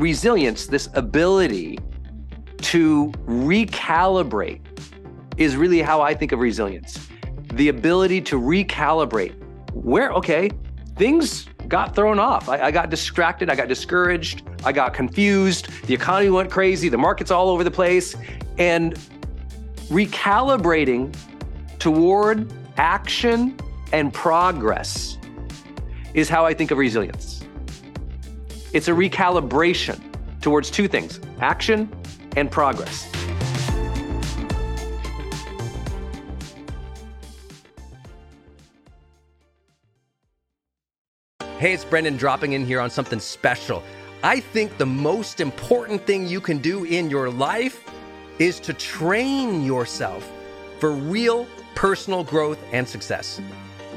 [0.00, 1.78] resilience, this ability
[2.58, 4.60] to recalibrate,
[5.36, 7.08] is really how I think of resilience.
[7.54, 9.34] The ability to recalibrate.
[9.72, 10.50] Where, okay,
[10.96, 12.48] things got thrown off.
[12.48, 13.48] I, I, got distracted.
[13.48, 14.42] I got discouraged.
[14.64, 15.68] I got confused.
[15.86, 16.88] The economy went crazy.
[16.88, 18.16] The market's all over the place.
[18.58, 18.94] And
[19.88, 21.14] recalibrating
[21.78, 23.56] toward action
[23.92, 25.18] and progress
[26.14, 27.39] is how I think of resilience.
[28.72, 30.00] It's a recalibration
[30.40, 31.90] towards two things action
[32.36, 33.10] and progress.
[41.58, 43.82] Hey, it's Brendon dropping in here on something special.
[44.22, 47.82] I think the most important thing you can do in your life
[48.38, 50.30] is to train yourself
[50.78, 53.40] for real personal growth and success.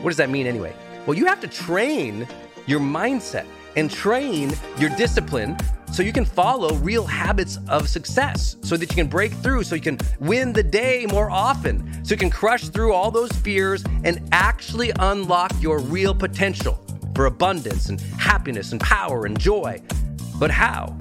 [0.01, 0.75] What does that mean anyway?
[1.05, 2.27] Well, you have to train
[2.65, 3.45] your mindset
[3.75, 5.57] and train your discipline
[5.91, 9.75] so you can follow real habits of success so that you can break through, so
[9.75, 13.83] you can win the day more often, so you can crush through all those fears
[14.03, 16.83] and actually unlock your real potential
[17.13, 19.79] for abundance and happiness and power and joy.
[20.39, 20.97] But how?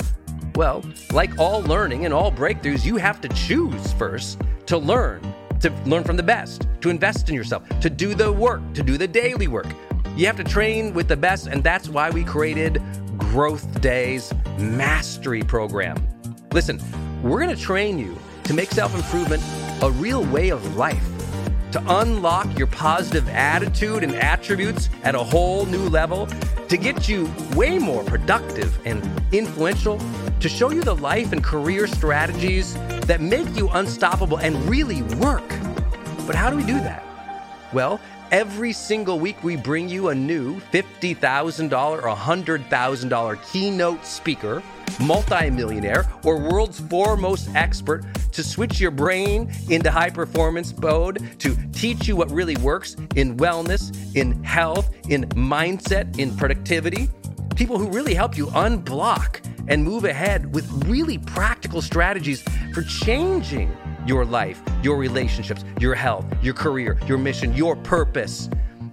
[0.55, 5.23] Well, like all learning and all breakthroughs, you have to choose first to learn,
[5.61, 8.99] to learn from the best, to invest in yourself, to do the work, to do
[8.99, 9.69] the daily work.
[10.17, 12.75] You have to train with the best, and that's why we created
[13.17, 15.97] GrowthDay's Mastery Program.
[16.53, 16.81] Listen,
[17.23, 19.43] we're gonna train you to make self improvement
[19.83, 21.03] a real way of life
[21.73, 26.29] to unlock your positive attitude and attributes at a whole new level,
[26.69, 29.99] to get you way more productive and influential,
[30.41, 32.75] to show you the life and career strategies
[33.07, 35.49] that make you unstoppable and really work.
[36.27, 37.03] But how do we do that?
[37.73, 37.99] Well,
[38.33, 44.63] every single week we bring you a new $50,000 or $100,000 keynote speaker
[45.01, 52.07] multimillionaire, or world's foremost expert to switch your brain into high performance mode, to teach
[52.07, 57.09] you what really works in wellness, in health, in mindset, in productivity.
[57.57, 63.75] People who really help you unblock and move ahead with really practical strategies for changing
[64.07, 68.49] your life, your relationships, your health, your career, your mission, your purpose.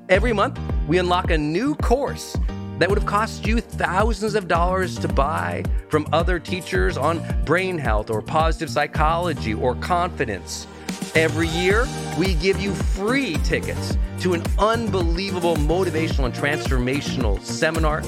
[0.09, 2.37] Every month, we unlock a new course
[2.79, 7.77] that would have cost you thousands of dollars to buy from other teachers on brain
[7.77, 10.65] health or positive psychology or confidence.
[11.15, 11.87] Every year,
[12.17, 18.03] we give you free tickets to an unbelievable motivational and transformational seminar.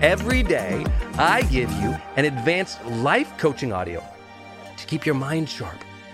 [0.00, 0.84] Every day,
[1.18, 4.02] I give you an advanced life coaching audio
[4.76, 5.78] to keep your mind sharp,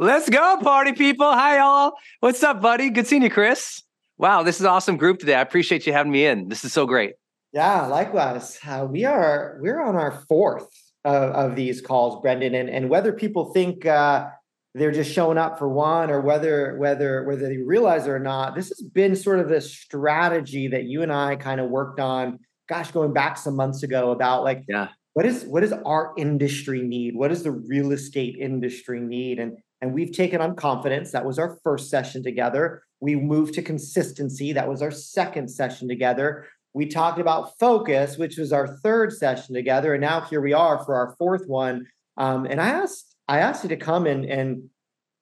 [0.00, 1.26] Let's go, party people.
[1.26, 1.94] Hi, y'all.
[2.20, 2.88] What's up, buddy?
[2.88, 3.82] Good seeing you, Chris.
[4.16, 5.34] Wow, this is an awesome group today.
[5.34, 6.48] I appreciate you having me in.
[6.48, 7.14] This is so great.
[7.52, 8.60] Yeah, likewise.
[8.64, 10.68] Uh, we are we're on our fourth
[11.04, 14.28] of, of these calls, Brendon, and and whether people think uh,
[14.72, 18.54] they're just showing up for one or whether whether whether they realize it or not,
[18.54, 22.38] this has been sort of the strategy that you and I kind of worked on.
[22.68, 24.90] Gosh, going back some months ago about like yeah.
[25.14, 27.16] What is what does our industry need?
[27.16, 29.40] What does the real estate industry need?
[29.40, 31.12] And and we've taken on confidence.
[31.12, 32.82] That was our first session together.
[33.00, 34.52] We moved to consistency.
[34.52, 36.46] That was our second session together.
[36.74, 39.94] We talked about focus, which was our third session together.
[39.94, 41.86] And now here we are for our fourth one.
[42.16, 44.68] Um, and I asked, I asked you to come and and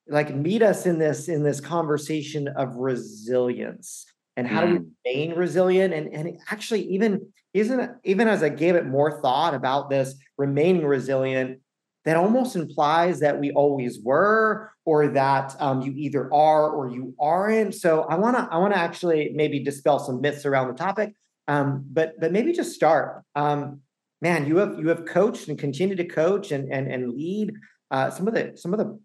[0.08, 4.06] like meet us in this in this conversation of resilience.
[4.36, 4.66] and how mm.
[4.66, 4.84] do we hmm.
[5.04, 9.88] remain resilient and and actually even isn't even as i gave it more thought about
[9.88, 11.58] this remaining resilient
[12.06, 17.14] that almost implies that we always were or that um, you either are or you
[17.20, 17.74] aren't.
[17.74, 21.12] So i want to i want to actually maybe dispel some myths around the topic
[21.48, 23.22] um, but but maybe just start.
[23.34, 23.80] Um,
[24.22, 27.52] man you have you have coached and continue to coach and and, and lead
[27.90, 28.98] uh, some of the some of the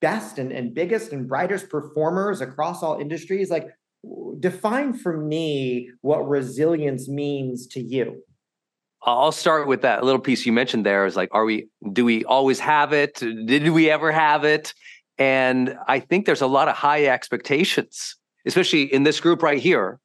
[0.00, 3.50] best and, and biggest and brightest performers across all industries.
[3.50, 3.68] Like
[4.40, 8.22] define for me what resilience means to you
[9.04, 12.24] I'll start with that little piece you mentioned there is like, are we, do we
[12.24, 13.16] always have it?
[13.16, 14.74] Did we ever have it?
[15.18, 18.16] And I think there's a lot of high expectations,
[18.46, 19.98] especially in this group right here,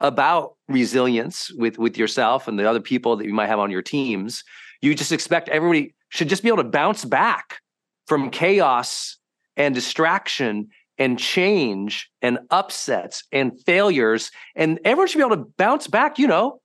[0.00, 3.82] about resilience with, with yourself and the other people that you might have on your
[3.82, 4.44] teams.
[4.80, 7.58] You just expect everybody should just be able to bounce back
[8.06, 9.18] from chaos
[9.56, 10.68] and distraction
[10.98, 14.30] and change and upsets and failures.
[14.54, 16.60] And everyone should be able to bounce back, you know,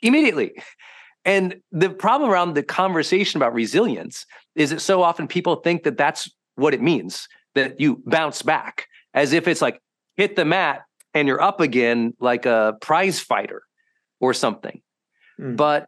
[0.00, 0.52] immediately.
[1.24, 5.96] And the problem around the conversation about resilience is that so often people think that
[5.96, 9.80] that's what it means that you bounce back as if it's like
[10.16, 10.82] hit the mat
[11.14, 13.62] and you're up again like a prize fighter
[14.20, 14.80] or something.
[15.40, 15.56] Mm.
[15.56, 15.86] But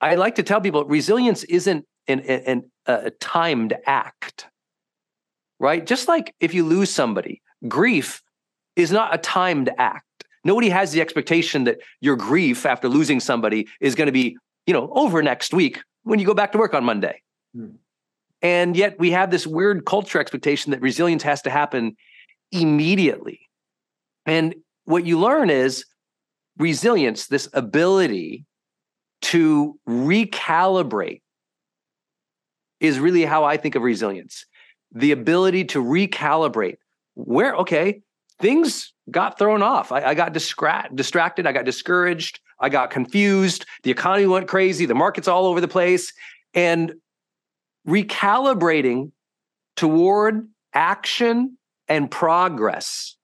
[0.00, 4.46] I like to tell people resilience isn't an, an, a timed act,
[5.58, 5.84] right?
[5.84, 8.22] Just like if you lose somebody, grief
[8.76, 10.04] is not a timed act.
[10.44, 14.72] Nobody has the expectation that your grief after losing somebody is going to be you
[14.72, 17.20] know, over next week when you go back to work on Monday.
[17.54, 17.76] Hmm.
[18.42, 21.96] And yet we have this weird culture expectation that resilience has to happen
[22.52, 23.40] immediately.
[24.26, 25.84] And what you learn is
[26.58, 28.44] resilience, this ability
[29.22, 31.22] to recalibrate,
[32.80, 34.44] is really how I think of resilience.
[34.92, 36.76] The ability to recalibrate
[37.14, 38.02] where, okay,
[38.40, 39.92] things got thrown off.
[39.92, 41.46] I, I got distra- distracted.
[41.46, 42.40] I got discouraged.
[42.58, 43.66] I got confused.
[43.82, 44.86] The economy went crazy.
[44.86, 46.12] The market's all over the place.
[46.54, 46.94] And
[47.86, 49.10] recalibrating
[49.76, 51.58] toward action
[51.88, 53.16] and progress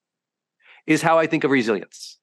[0.86, 2.18] is how I think of resilience.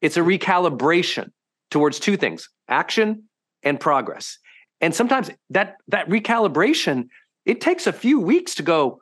[0.00, 1.30] It's a recalibration
[1.70, 3.24] towards two things action
[3.62, 4.38] and progress.
[4.80, 7.08] And sometimes that, that recalibration,
[7.44, 9.00] it takes a few weeks to go,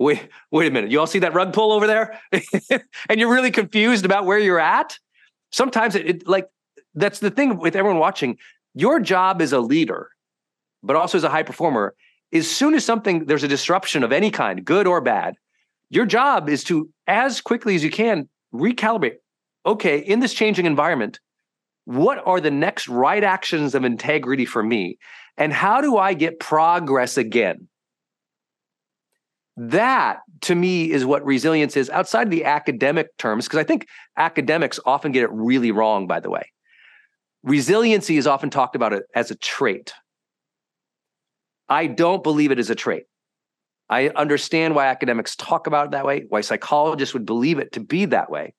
[0.00, 0.90] wait, wait a minute.
[0.90, 2.18] You all see that rug pull over there?
[3.08, 4.98] and you're really confused about where you're at.
[5.52, 6.48] Sometimes it, it like
[6.94, 8.38] that's the thing with everyone watching.
[8.74, 10.08] Your job as a leader,
[10.82, 11.94] but also as a high performer,
[12.32, 15.34] as soon as something there's a disruption of any kind, good or bad,
[15.90, 19.16] your job is to as quickly as you can recalibrate.
[19.66, 21.20] Okay, in this changing environment,
[21.84, 24.96] what are the next right actions of integrity for me?
[25.36, 27.68] And how do I get progress again?
[29.62, 33.86] That to me is what resilience is outside of the academic terms, because I think
[34.16, 36.50] academics often get it really wrong, by the way.
[37.42, 39.92] Resiliency is often talked about as a trait.
[41.68, 43.02] I don't believe it is a trait.
[43.90, 47.80] I understand why academics talk about it that way, why psychologists would believe it to
[47.80, 48.54] be that way.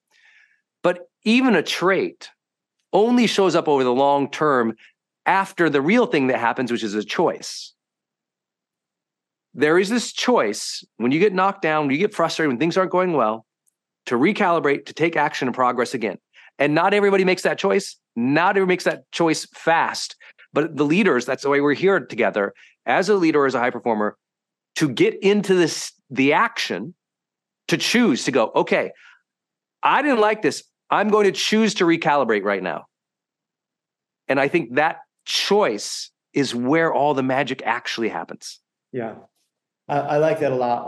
[0.83, 2.30] But even a trait
[2.94, 4.75] only shows up over the long term
[5.25, 7.74] after the real thing that happens, which is a choice
[9.53, 12.77] there is this choice when you get knocked down, when you get frustrated, when things
[12.77, 13.45] aren't going well,
[14.06, 16.18] to recalibrate, to take action and progress again.
[16.57, 17.97] And not everybody makes that choice.
[18.16, 20.16] Not everybody makes that choice fast.
[20.54, 22.54] But the leaders, that's the way we're here together
[22.85, 24.18] as a leader, as a high performer,
[24.75, 26.94] to get into this, the action,
[27.68, 28.92] to choose to go, okay,
[29.83, 30.64] I didn't like this.
[30.90, 32.85] I'm going to choose to recalibrate right now.
[34.28, 38.59] And I think that choice is where all the magic actually happens.
[38.92, 39.16] Yeah.
[39.92, 40.86] I, I like that a lot,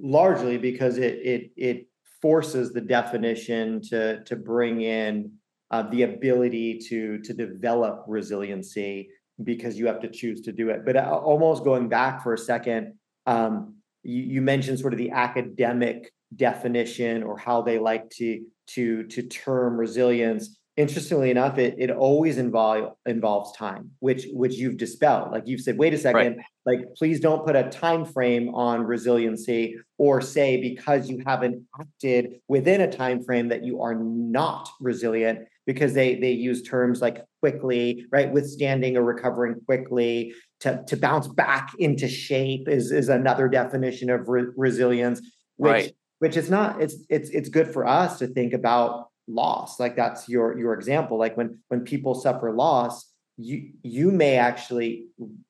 [0.00, 1.88] largely because it it it
[2.22, 5.32] forces the definition to to bring in
[5.70, 9.10] uh, the ability to to develop resiliency
[9.42, 10.86] because you have to choose to do it.
[10.86, 12.94] But uh, almost going back for a second,
[13.26, 19.04] um, you, you mentioned sort of the academic definition or how they like to to
[19.04, 25.32] to term resilience interestingly enough, it it always involve involves time, which which you've dispelled.
[25.32, 26.46] Like you've said, wait a second, right.
[26.66, 32.40] like please don't put a time frame on resiliency or say because you haven't acted
[32.48, 37.24] within a time frame that you are not resilient because they they use terms like
[37.40, 38.30] quickly, right?
[38.30, 44.28] Withstanding or recovering quickly to to bounce back into shape is is another definition of
[44.28, 45.20] re- resilience,
[45.56, 45.92] which right.
[46.18, 50.28] which is not it's it's it's good for us to think about loss like that's
[50.28, 55.06] your your example like when when people suffer loss you you may actually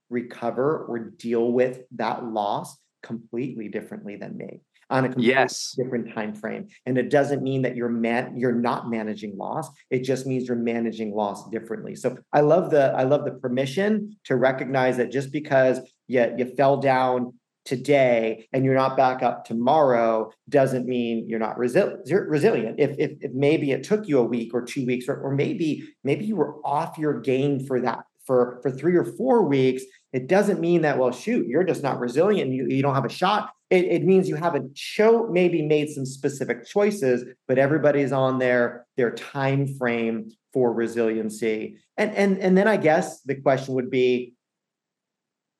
[0.09, 5.75] recover or deal with that loss completely differently than me on a completely Yes.
[5.77, 6.69] different time frame.
[6.87, 9.69] And it doesn't mean that you're man you're not managing loss.
[9.91, 11.95] It just means you're managing loss differently.
[11.97, 16.55] So I love the I love the permission to recognize that just because you, you
[16.57, 17.35] fell down
[17.67, 22.79] today and you're not back up tomorrow doesn't mean you're not resi- resilient.
[22.79, 25.87] If, if if maybe it took you a week or two weeks, or, or maybe
[26.05, 29.83] maybe you were off your game for that for for three or four weeks,
[30.13, 32.53] it doesn't mean that well, shoot, you're just not resilient.
[32.53, 33.51] You you don't have a shot.
[33.69, 38.87] It, it means you haven't show maybe made some specific choices, but everybody's on their
[38.97, 41.77] their time frame for resiliency.
[41.97, 44.36] And and and then I guess the question would be,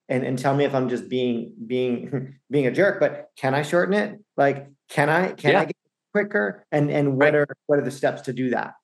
[0.09, 3.63] and and tell me if I'm just being being being a jerk, but can I
[3.63, 4.21] shorten it?
[4.37, 5.61] Like, can I can Yeah.
[5.61, 5.77] I get
[6.13, 6.67] quicker?
[6.73, 7.35] And and what Right.
[7.35, 8.75] are what are the steps to do that?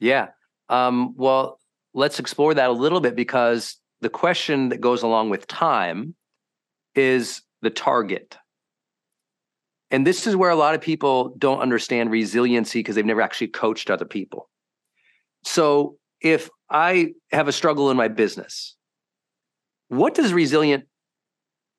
[0.00, 0.28] Yeah.
[0.68, 1.60] Um, well,
[1.94, 6.14] let's explore that a little bit because the question that goes along with time
[6.94, 8.36] is the target.
[9.90, 13.48] And this is where a lot of people don't understand resiliency because they've never actually
[13.48, 14.48] coached other people.
[15.44, 18.74] So if I have a struggle in my business,
[19.92, 20.84] what does resilient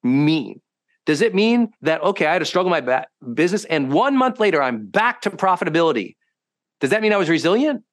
[0.03, 0.61] mean?
[1.07, 4.39] Does it mean that, okay, I had a struggle my ba- business and one month
[4.39, 6.15] later I'm back to profitability?
[6.79, 7.83] Does that mean I was resilient?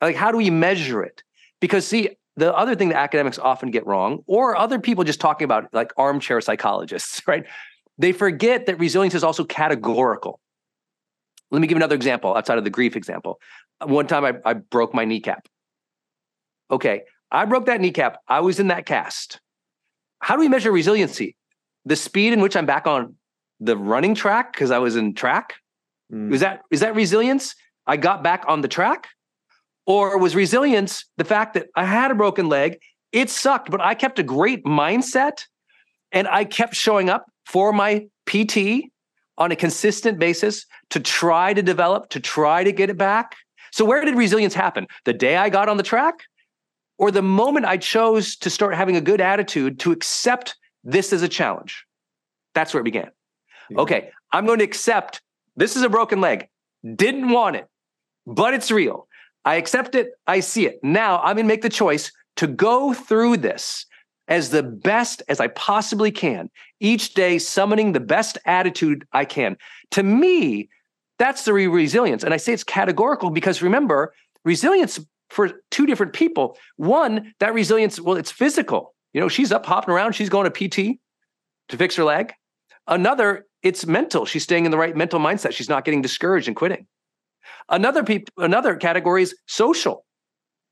[0.00, 1.24] Like, how do we measure it?
[1.60, 5.44] Because, see, the other thing that academics often get wrong, or other people just talking
[5.44, 7.44] about like armchair psychologists, right?
[7.98, 10.38] They forget that resilience is also categorical.
[11.50, 13.40] Let me give another example outside of the grief example.
[13.84, 15.48] One time I, I broke my kneecap.
[16.70, 18.18] Okay, I broke that kneecap.
[18.28, 19.40] I was in that cast.
[20.24, 21.36] How do we measure resiliency?
[21.84, 23.16] The speed in which I'm back on
[23.60, 25.56] the running track because I was in track.
[26.10, 26.32] Mm.
[26.32, 27.54] Is that is that resilience?
[27.86, 29.08] I got back on the track?
[29.84, 32.80] Or was resilience the fact that I had a broken leg?
[33.12, 35.44] It sucked, but I kept a great mindset
[36.10, 38.84] and I kept showing up for my PT
[39.36, 43.36] on a consistent basis to try to develop, to try to get it back.
[43.72, 44.86] So, where did resilience happen?
[45.04, 46.14] The day I got on the track,
[47.04, 51.20] or the moment I chose to start having a good attitude to accept this as
[51.20, 51.84] a challenge?
[52.54, 53.10] That's where it began.
[53.68, 53.80] Yeah.
[53.80, 55.20] Okay, I'm going to accept
[55.54, 56.48] this is a broken leg.
[56.96, 57.68] Didn't want it,
[58.26, 59.06] but it's real.
[59.44, 60.12] I accept it.
[60.26, 60.82] I see it.
[60.82, 63.84] Now I'm going to make the choice to go through this
[64.28, 66.48] as the best as I possibly can,
[66.80, 69.58] each day summoning the best attitude I can.
[69.90, 70.70] To me,
[71.18, 72.24] that's the re- resilience.
[72.24, 74.98] And I say it's categorical because remember, resilience
[75.30, 76.56] for two different people.
[76.76, 78.94] One, that resilience, well, it's physical.
[79.12, 80.98] You know, she's up hopping around, she's going to PT
[81.68, 82.32] to fix her leg.
[82.86, 84.26] Another, it's mental.
[84.26, 85.52] She's staying in the right mental mindset.
[85.52, 86.86] She's not getting discouraged and quitting.
[87.68, 90.04] Another peop- another category is social.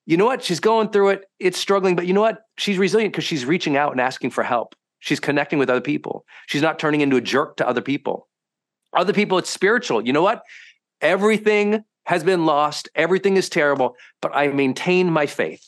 [0.04, 0.42] You know what?
[0.42, 1.24] She's going through it.
[1.38, 2.40] It's struggling, but you know what?
[2.58, 4.74] She's resilient because she's reaching out and asking for help.
[4.98, 6.24] She's connecting with other people.
[6.46, 8.28] She's not turning into a jerk to other people.
[8.92, 10.06] Other people, it's spiritual.
[10.06, 10.42] You know what?
[11.00, 12.88] Everything has been lost.
[12.94, 15.66] Everything is terrible, but I maintain my faith.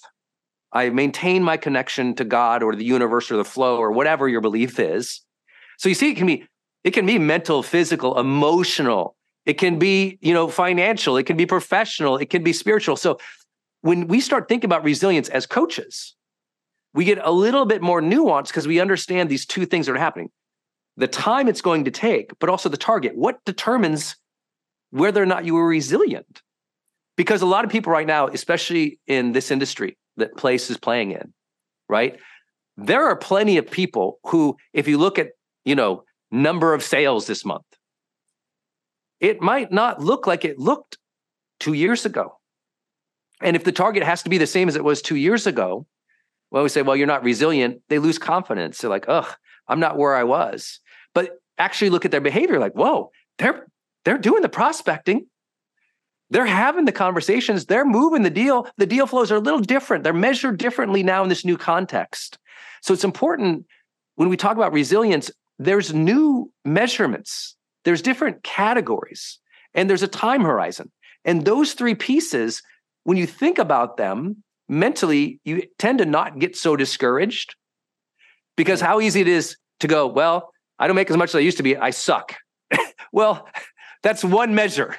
[0.73, 4.41] I maintain my connection to God or the universe or the flow or whatever your
[4.41, 5.21] belief is.
[5.79, 6.47] So you see, it can be
[6.83, 9.17] it can be mental, physical, emotional.
[9.47, 11.17] It can be you know financial.
[11.17, 12.17] It can be professional.
[12.17, 12.97] It can be spiritual.
[12.97, 13.19] So
[13.83, 16.17] when we start thinking about resilience as coaches,
[16.93, 19.99] we get a little bit more nuanced because we understand these two things that are
[19.99, 20.31] happening
[20.97, 23.17] the time it's going to take, but also the target.
[23.17, 24.17] What determines
[24.94, 26.40] whether or not you were resilient?
[27.16, 31.10] Because a lot of people right now, especially in this industry that Place is playing
[31.10, 31.32] in,
[31.88, 32.16] right?
[32.76, 35.30] There are plenty of people who, if you look at,
[35.64, 37.64] you know, number of sales this month,
[39.18, 40.96] it might not look like it looked
[41.58, 42.38] two years ago.
[43.40, 45.86] And if the target has to be the same as it was two years ago,
[46.52, 47.80] well, we say, well, you're not resilient.
[47.88, 48.78] They lose confidence.
[48.78, 49.34] They're like, ugh,
[49.66, 50.78] I'm not where I was.
[51.14, 53.66] But actually look at their behavior like, whoa, they're
[54.04, 55.26] they're doing the prospecting.
[56.30, 58.66] They're having the conversations, they're moving the deal.
[58.76, 60.04] The deal flows are a little different.
[60.04, 62.38] They're measured differently now in this new context.
[62.82, 63.66] So it's important
[64.16, 69.38] when we talk about resilience, there's new measurements, there's different categories,
[69.75, 70.90] and there's a time horizon.
[71.25, 72.62] And those three pieces,
[73.04, 77.54] when you think about them mentally, you tend to not get so discouraged
[78.56, 81.40] because how easy it is to go, well, I don't make as much as I
[81.40, 81.76] used to be.
[81.76, 82.37] I suck.
[83.12, 83.49] well,
[84.04, 84.96] that's one measure.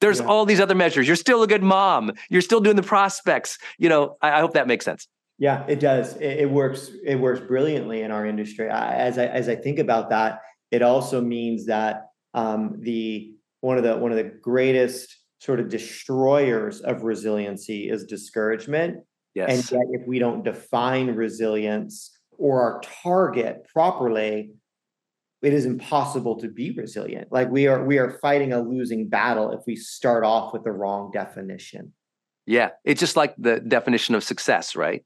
[0.00, 0.26] There's Yeah.
[0.26, 1.06] all these other measures.
[1.06, 2.12] You're still a good mom.
[2.30, 3.58] You're still doing the prospects.
[3.78, 5.06] You know, I, I hope that makes sense.
[5.38, 6.16] Yeah, it does.
[6.16, 6.90] It, it works.
[7.04, 8.68] It works brilliantly in our industry.
[8.68, 10.40] I, as I as I think about that,
[10.72, 15.68] it also means that um, the one of the one of the greatest sort of
[15.68, 18.98] destroyers of resiliency is discouragement.
[19.34, 19.70] Yes.
[19.70, 24.50] And yet, if we don't define resilience or our target properly,
[25.42, 27.28] it is impossible to be resilient.
[27.30, 30.72] Like we are we are fighting a losing battle if we start off with the
[30.72, 31.92] wrong definition.
[32.46, 35.04] Yeah, it's just like the definition of success, right?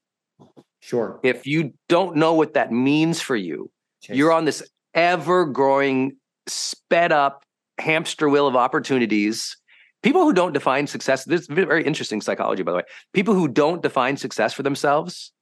[0.80, 1.20] Sure.
[1.22, 3.70] If you don't know what that means for you,
[4.02, 4.16] Chase.
[4.16, 4.62] you're on this
[4.94, 7.44] ever growing, sped up
[7.78, 9.56] hamster wheel of opportunities.
[10.02, 12.84] People who don't define success, this is very interesting psychology, by the way.
[13.12, 15.32] People who don't define success for themselves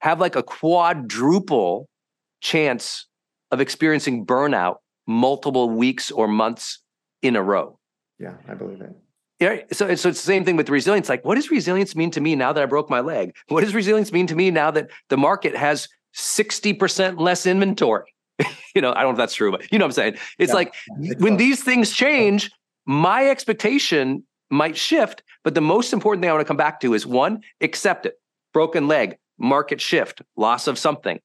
[0.00, 1.88] have like a quadruple
[2.40, 3.06] chance
[3.50, 4.76] of experiencing burnout
[5.06, 6.80] multiple weeks or months
[7.22, 7.78] in a row.
[8.18, 8.96] Yeah, I believe it.
[9.38, 11.08] Yeah, so, so it's the same thing with resilience.
[11.08, 13.34] Like, what does resilience mean to me now that I broke my leg?
[13.48, 18.14] What does resilience mean to me now that the market has 60% less inventory?
[18.74, 20.16] you know, I don't know if that's true, but you know what I'm saying?
[20.38, 22.50] It's yeah, like it's when these things change,
[22.86, 25.22] my expectation might shift.
[25.44, 28.14] But the most important thing I want to come back to is one, accept it.
[28.52, 31.20] Broken leg, market shift, loss of something.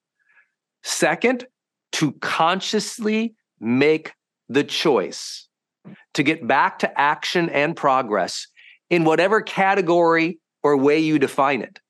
[0.82, 1.46] Second,
[1.92, 4.12] to consciously make
[4.48, 5.48] the choice
[6.14, 8.46] to get back to action and progress
[8.90, 11.80] in whatever category or way you define it.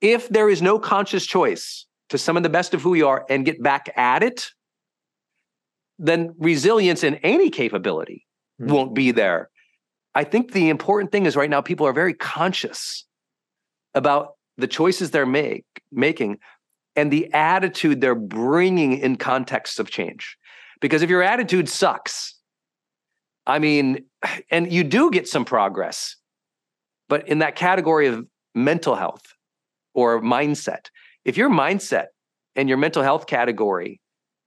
[0.00, 3.44] If there is no conscious choice to summon the best of who you are and
[3.44, 4.50] get back at it,
[5.98, 8.26] then resilience in any capability
[8.60, 8.72] mm-hmm.
[8.72, 9.50] won't be there.
[10.14, 13.06] I think the important thing is right now people are very conscious
[13.94, 16.38] about the choices they're make, making
[16.96, 20.36] and the attitude they're bringing in contexts of change.
[20.80, 22.34] Because if your attitude sucks,
[23.46, 24.04] I mean,
[24.50, 26.16] and you do get some progress,
[27.08, 29.22] but in that category of mental health
[29.94, 30.86] or mindset,
[31.24, 32.06] if your mindset
[32.56, 34.00] and your mental health category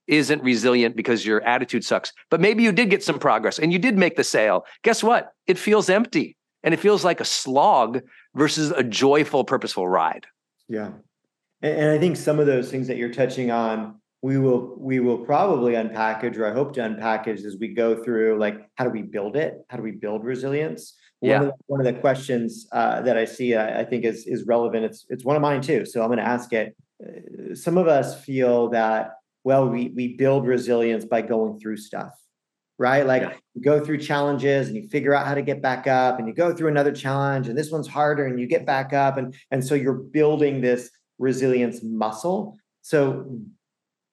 [0.06, 3.78] isn't resilient because your attitude sucks, but maybe you did get some progress and you
[3.78, 5.32] did make the sale, guess what?
[5.46, 8.00] It feels empty and it feels like a slog
[8.34, 10.26] versus a joyful, purposeful ride.
[10.68, 10.90] Yeah.
[11.62, 15.18] And, I think some of those things that you're touching on we will we will
[15.18, 19.02] probably unpackage or i hope to unpackage as we go through like how do we
[19.02, 19.64] build it?
[19.68, 20.94] How do we build resilience?
[21.22, 21.38] Yeah.
[21.38, 24.26] one, of the, one of the questions uh, that i see uh, i think is
[24.26, 24.84] is relevant.
[24.84, 26.76] It's it's one of mine too so i'm going to ask it.
[27.02, 29.12] Uh, some of us feel that
[29.44, 32.12] well we we build resilience by going through stuff
[32.80, 33.06] right?
[33.06, 33.32] Like yeah.
[33.54, 36.32] you go through challenges and you figure out how to get back up and you
[36.32, 39.62] go through another challenge and this one's harder and you get back up and and
[39.62, 42.58] so you're building this resilience muscle.
[42.82, 43.38] So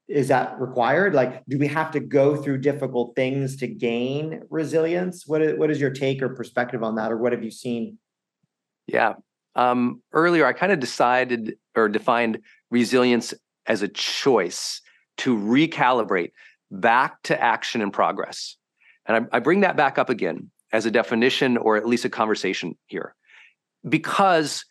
[0.07, 1.15] is that required?
[1.15, 5.25] Like do we have to go through difficult things to gain resilience?
[5.25, 7.97] What is, what is your take or perspective on that or what have you seen?
[8.85, 9.13] Yeah
[9.57, 12.39] um, earlier i kind of decided or defined
[12.69, 13.33] resilience
[13.65, 14.81] as a choice
[15.17, 16.31] to recalibrate
[16.71, 18.55] back to action and progress.
[19.05, 22.09] And I, I bring that back up again as a definition or at least a
[22.09, 23.15] conversation here.
[23.87, 24.65] Because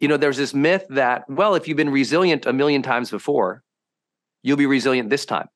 [0.00, 3.62] you know there's this myth that well if you've been resilient a million times before
[4.46, 5.48] you'll be resilient this time.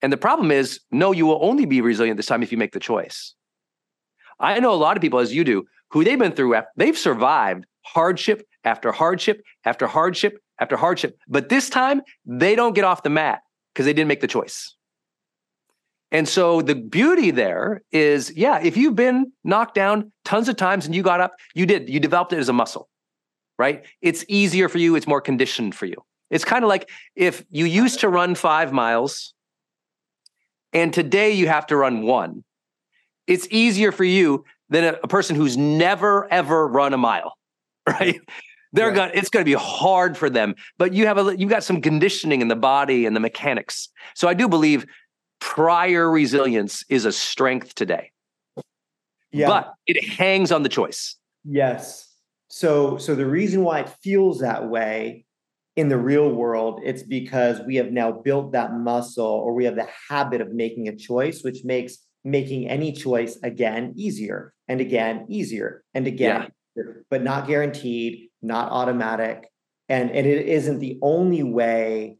[0.00, 2.72] And the problem is, no, you will only be resilient this time if you make
[2.72, 3.34] the choice.
[4.38, 7.64] I know a lot of people, as you do, who they've been through, they've survived
[7.82, 11.18] hardship after hardship after hardship after hardship.
[11.26, 13.40] But this time, they don't get off the mat
[13.74, 14.76] because they didn't make the choice.
[16.12, 20.86] And so the beauty there is, yeah, if you've been knocked down tons of times
[20.86, 22.88] and you got up, you did, you developed it as a muscle,
[23.58, 23.84] right?
[24.00, 25.96] It's easier for you, it's more conditioned for you.
[26.30, 29.34] It's kind of like if you used to run five miles
[30.72, 32.44] and today you have to run one,
[33.26, 37.36] it's easier for you than a, a person who's never, ever run a mile,
[37.86, 38.20] right?
[38.72, 39.12] They're gonna.
[39.14, 42.42] it's going to be hard for them, but you have a, you've got some conditioning
[42.42, 43.88] in the body and the mechanics.
[44.14, 44.84] So I do believe
[45.40, 48.12] prior resilience is a strength today.
[49.32, 49.48] Yeah.
[49.48, 51.16] But it hangs on the choice.
[51.44, 52.07] Yes.
[52.48, 55.24] So so the reason why it feels that way
[55.76, 59.76] in the real world, it's because we have now built that muscle or we have
[59.76, 65.26] the habit of making a choice, which makes making any choice again easier and again
[65.28, 66.82] easier and again, yeah.
[67.10, 69.48] but not guaranteed, not automatic.
[69.88, 72.16] And, and it isn't the only way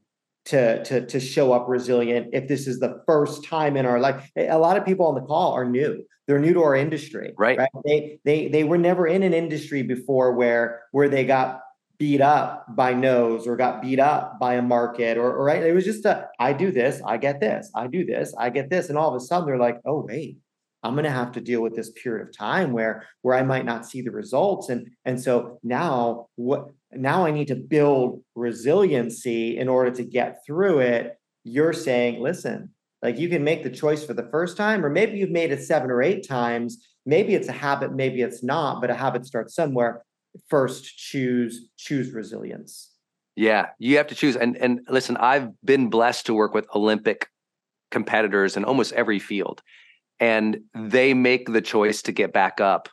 [0.47, 4.31] to, to, to show up resilient if this is the first time in our life.
[4.37, 6.05] A lot of people on the call are new.
[6.29, 7.33] They're new to our industry.
[7.38, 7.59] Right.
[7.59, 7.71] right?
[7.87, 11.62] They they they were never in an industry before where where they got
[11.99, 15.62] beat up by no's or got beat up by a market or, or right.
[15.62, 18.69] It was just a I do this, I get this, I do this, I get
[18.69, 18.91] this.
[18.91, 20.37] And all of a sudden they're like, oh wait,
[20.83, 23.87] I'm gonna have to deal with this period of time where where I might not
[23.87, 24.69] see the results.
[24.69, 30.45] And and so now what now I need to build resiliency in order to get
[30.47, 31.19] through it.
[31.45, 35.18] You're saying, listen, like you can make the choice for the first time, or maybe
[35.18, 36.78] you've made it seven or eight times.
[37.06, 40.04] Maybe it's a habit, maybe it's not, but a habit starts somewhere
[40.48, 42.92] first choose choose resilience
[43.37, 44.37] Yeah, you have to choose.
[44.37, 47.28] And and listen, I've been blessed to work with Olympic
[47.90, 49.62] competitors in almost every field.
[50.20, 52.88] And they make the choice to get back up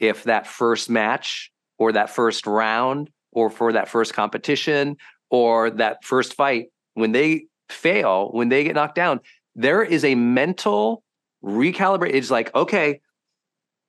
[0.00, 4.96] if that first match or that first round or for that first competition
[5.30, 9.20] or that first fight, when they fail, when they get knocked down,
[9.54, 11.02] there is a mental
[11.44, 12.14] recalibrate.
[12.14, 13.00] It's like, okay,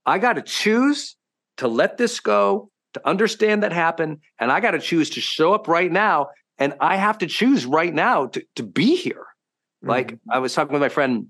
[0.06, 1.16] I got to choose
[1.58, 5.54] to let this go, to understand that happened, and I got to choose to show
[5.54, 6.30] up right now.
[6.58, 9.26] And I have to choose right now to, to be here.
[9.84, 9.90] Mm-hmm.
[9.90, 11.28] Like I was talking with my friend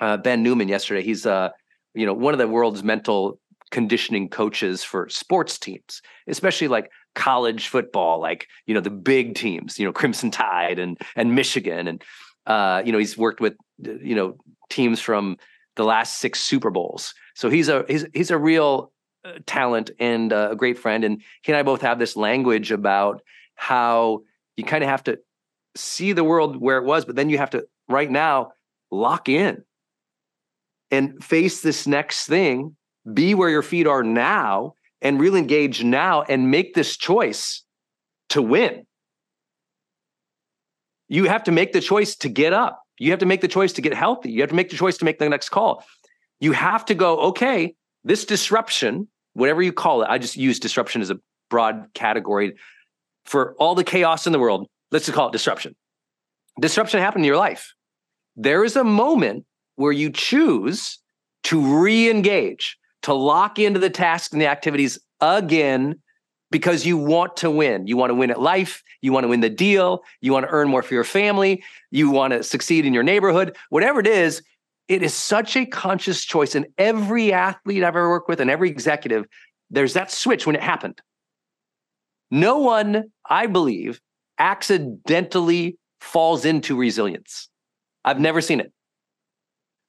[0.00, 1.02] uh, Ben Newman yesterday.
[1.02, 1.50] He's uh,
[1.94, 3.38] you know, one of the world's mental
[3.70, 9.78] conditioning coaches for sports teams, especially like college football, like you know the big teams,
[9.78, 12.02] you know Crimson Tide and and Michigan, and
[12.46, 14.36] uh, you know he's worked with you know
[14.70, 15.36] teams from
[15.76, 17.14] the last six Super Bowls.
[17.34, 18.92] So he's a he's he's a real
[19.24, 22.70] uh, talent and uh, a great friend, and he and I both have this language
[22.70, 23.22] about
[23.54, 24.22] how
[24.56, 25.18] you kind of have to
[25.76, 28.52] see the world where it was, but then you have to right now
[28.90, 29.64] lock in
[30.90, 32.76] and face this next thing
[33.12, 37.64] be where your feet are now and really engage now and make this choice
[38.30, 38.86] to win.
[41.08, 42.80] You have to make the choice to get up.
[42.98, 44.30] You have to make the choice to get healthy.
[44.30, 45.84] You have to make the choice to make the next call.
[46.40, 51.02] You have to go, okay, this disruption, whatever you call it, I just use disruption
[51.02, 51.18] as a
[51.50, 52.54] broad category
[53.24, 54.66] for all the chaos in the world.
[54.90, 55.74] Let's just call it disruption.
[56.60, 57.74] Disruption happened in your life.
[58.36, 59.44] There is a moment
[59.76, 60.98] where you choose
[61.44, 66.00] to re engage to lock into the tasks and the activities again
[66.50, 67.86] because you want to win.
[67.86, 68.82] You want to win at life.
[69.00, 70.04] You want to win the deal.
[70.20, 71.64] You want to earn more for your family.
[71.90, 73.56] You want to succeed in your neighborhood.
[73.70, 74.42] Whatever it is,
[74.88, 76.54] it is such a conscious choice.
[76.54, 79.26] And every athlete I've ever worked with and every executive,
[79.70, 81.00] there's that switch when it happened.
[82.30, 84.00] No one, I believe,
[84.38, 87.48] accidentally falls into resilience.
[88.04, 88.72] I've never seen it.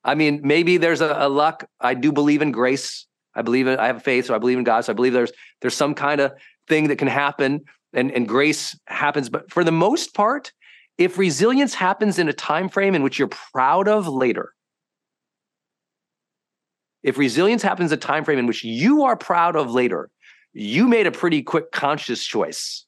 [0.04, 1.68] I mean, maybe there's a, a luck.
[1.80, 3.08] I do believe in grace.
[3.36, 4.86] I believe in, I have faith, so I believe in God.
[4.86, 6.34] So I believe there's there's some kind of
[6.68, 7.62] thing that can happen
[7.94, 9.30] and, and grace happens.
[9.30, 10.52] But for the most part,
[10.98, 14.54] if resilience happens in a time frame in which you're proud of later,
[17.02, 20.10] if resilience happens a time frame in which you are proud of later,
[20.54, 22.86] you made a pretty quick conscious choice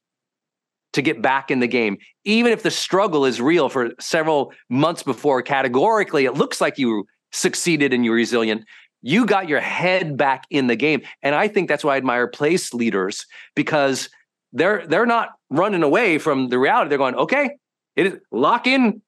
[0.95, 5.03] to get back in the game, even if the struggle is real for several months
[5.03, 5.41] before.
[5.41, 8.63] Categorically, it looks like you succeeded and you're resilient.
[9.01, 12.27] You got your head back in the game, and I think that's why I admire
[12.27, 14.09] place leaders because
[14.53, 16.89] they're they're not running away from the reality.
[16.89, 17.49] They're going, okay,
[17.97, 19.01] it is lock in,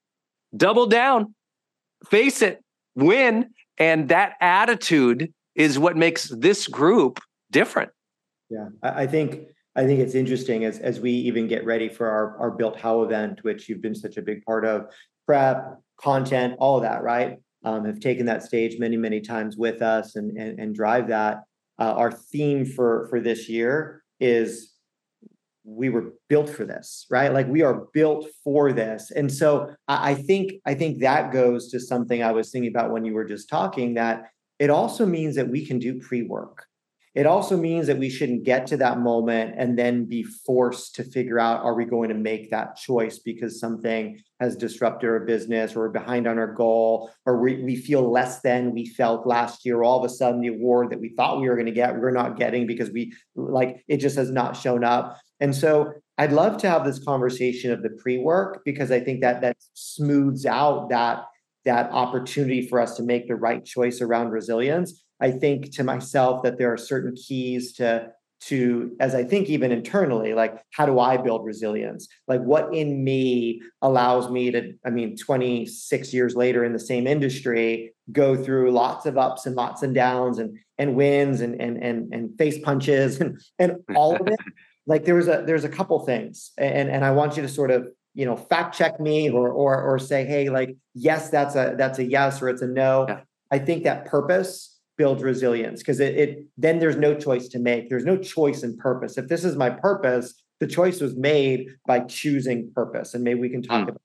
[0.56, 1.34] double down,
[2.10, 2.62] face it,
[2.95, 7.91] win, and that attitude is what makes this group different.
[8.50, 9.47] Yeah, I think
[9.78, 13.04] I think it's interesting as as we even get ready for our our built how
[13.04, 14.88] event, which you've been such a big part of,
[15.28, 17.38] prep, content, all of that, right?
[17.63, 21.44] Um, have taken that stage many many times with us and and, and drive that.
[21.80, 24.74] Uh, our theme for for this year is
[25.63, 30.12] we were built for this right like we are built for this and so I,
[30.12, 33.26] I, think i think that goes to something i was thinking about when you were
[33.26, 36.66] just talking that it also means that we can do pre-work
[37.17, 41.03] it also means that we shouldn't get to that moment and then be forced to
[41.03, 45.75] figure out are we going to make that choice because something has disrupted our business
[45.75, 47.10] or we're behind on our goal?
[47.25, 49.82] Or we, we feel less than we felt last year.
[49.82, 52.12] All of a sudden the award that we thought we were going to get we're
[52.12, 55.19] not getting because we like it just has not shown up.
[55.39, 59.39] And so i'd love to have this conversation of the pre-work because i think that
[59.39, 61.25] that smooths out that
[61.63, 66.43] that opportunity for us to make the right choice around resilience I think to myself
[66.43, 70.99] that there are certain keys to to as I think even internally, like how do
[70.99, 72.08] I build resilience?
[72.27, 77.08] Like what in me allows me to, I mean, 26 years later in the same
[77.08, 81.82] industry, go through lots of ups and lots and downs and and wins and and
[81.82, 84.39] and and face punches and and all of it.
[84.86, 86.51] like there was a there's a couple things.
[86.58, 89.82] And and I want you to sort of you know fact check me or or
[89.82, 93.19] or say hey like yes that's a that's a yes or it's a no yeah.
[93.51, 97.90] i think that purpose build resilience because it, it then there's no choice to make.
[97.90, 99.18] There's no choice in purpose.
[99.18, 103.50] If this is my purpose the choice was made by choosing purpose and maybe we
[103.50, 103.90] can talk mm.
[103.90, 104.02] about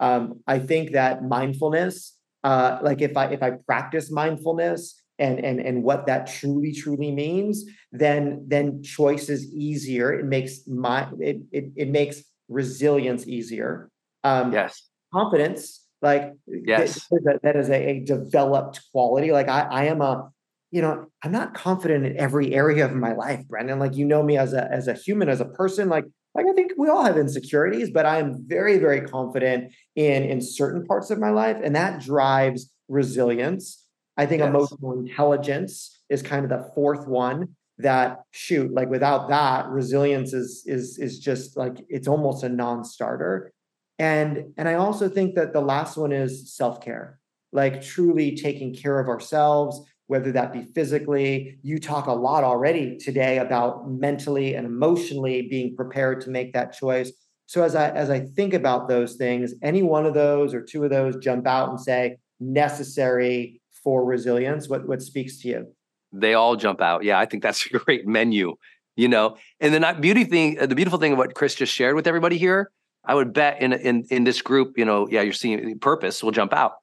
[0.00, 5.60] um, i think that mindfulness uh, like if i if i practice mindfulness and and
[5.60, 10.12] and what that truly truly means then then choice is easier.
[10.12, 13.90] It makes my it it, it makes resilience easier.
[14.24, 14.88] Um yes.
[15.12, 19.30] confidence like yes, that, that is a, a, developed quality.
[19.30, 20.30] Like I, I am a,
[20.72, 23.78] you know, I'm not confident in every area of my life, Brendon.
[23.78, 25.88] Like you know me as a as a human, as a person.
[25.88, 30.24] Like like I think we all have insecurities, but I am very, very confident in
[30.24, 33.86] in certain parts of my life, and that drives resilience.
[34.16, 34.48] I think yes.
[34.48, 40.62] emotional intelligence is kind of the fourth one that shoot like without that resilience is
[40.66, 43.52] is is just like it's almost a non-starter
[43.98, 47.18] and and i also think that the last one is self-care
[47.52, 51.58] like truly taking care of ourselves whether that be physically.
[51.62, 56.74] You talk a lot already today about mentally and emotionally being prepared to make that
[56.74, 57.10] choice.
[57.46, 60.84] So as I as I think about those things, any one of those or two
[60.84, 64.68] of those jump out and say necessary for resilience.
[64.68, 65.66] What what speaks to you?
[66.12, 67.04] They all jump out.
[67.04, 68.56] Yeah, I think that's a great menu.
[68.96, 71.94] You know, and the not beauty thing, the beautiful thing of what Chris just shared
[71.94, 72.70] with everybody here,
[73.04, 76.30] I would bet in in in this group, you know, yeah, you're seeing purpose will
[76.30, 76.74] jump out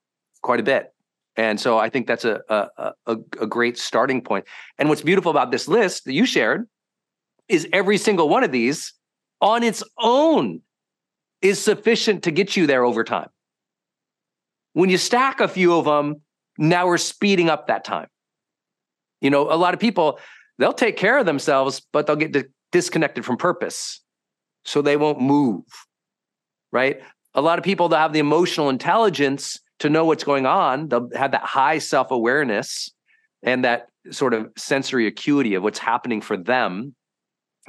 [0.41, 0.93] quite a bit.
[1.35, 4.45] And so I think that's a, a, a, a great starting point.
[4.77, 6.67] And what's beautiful about this list that you shared
[7.47, 8.93] is every single one of these
[9.39, 10.61] on its own
[11.41, 13.29] is sufficient to get you there over time.
[14.73, 16.21] When you stack a few of them,
[16.57, 18.07] now we're speeding up that time.
[19.21, 20.19] You know, a lot of people,
[20.57, 24.01] they'll take care of themselves, but they'll get disconnected from purpose.
[24.65, 25.63] So they won't move,
[26.71, 27.01] right?
[27.35, 30.89] A lot of people that have the emotional intelligence to know what's going on.
[30.89, 32.91] They'll have that high self awareness
[33.43, 36.95] and that sort of sensory acuity of what's happening for them,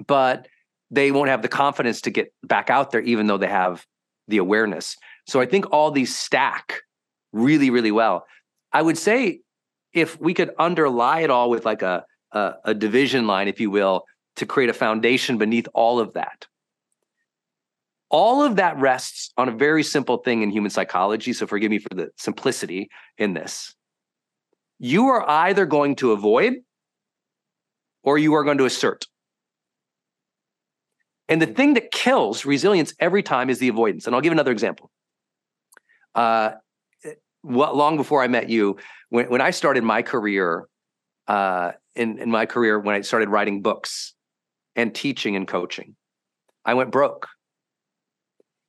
[0.07, 0.49] but
[0.91, 3.87] they won't have the confidence to get back out there, even though they have
[4.29, 4.97] the awareness.
[5.27, 6.83] So I think all these stack
[7.33, 8.27] really, really well.
[8.73, 9.41] I would say
[9.93, 13.71] if we could underlie it all with like a, a, a division line, if you
[13.71, 14.05] will,
[14.37, 16.47] to create a foundation beneath all of that,
[18.11, 21.33] all of that rests on a very simple thing in human psychology.
[21.33, 23.75] So forgive me for the simplicity in this.
[24.79, 26.55] You are either going to avoid
[28.03, 29.07] or you are going to assert.
[31.29, 34.07] And the thing that kills resilience every time is the avoidance.
[34.07, 34.91] And I'll give another example.
[36.13, 36.53] Uh,
[37.45, 38.79] long before I met you,
[39.11, 40.67] when, when I started my career,
[41.29, 44.15] uh, in, in my career, when I started writing books
[44.75, 45.95] and teaching and coaching,
[46.65, 47.29] I went broke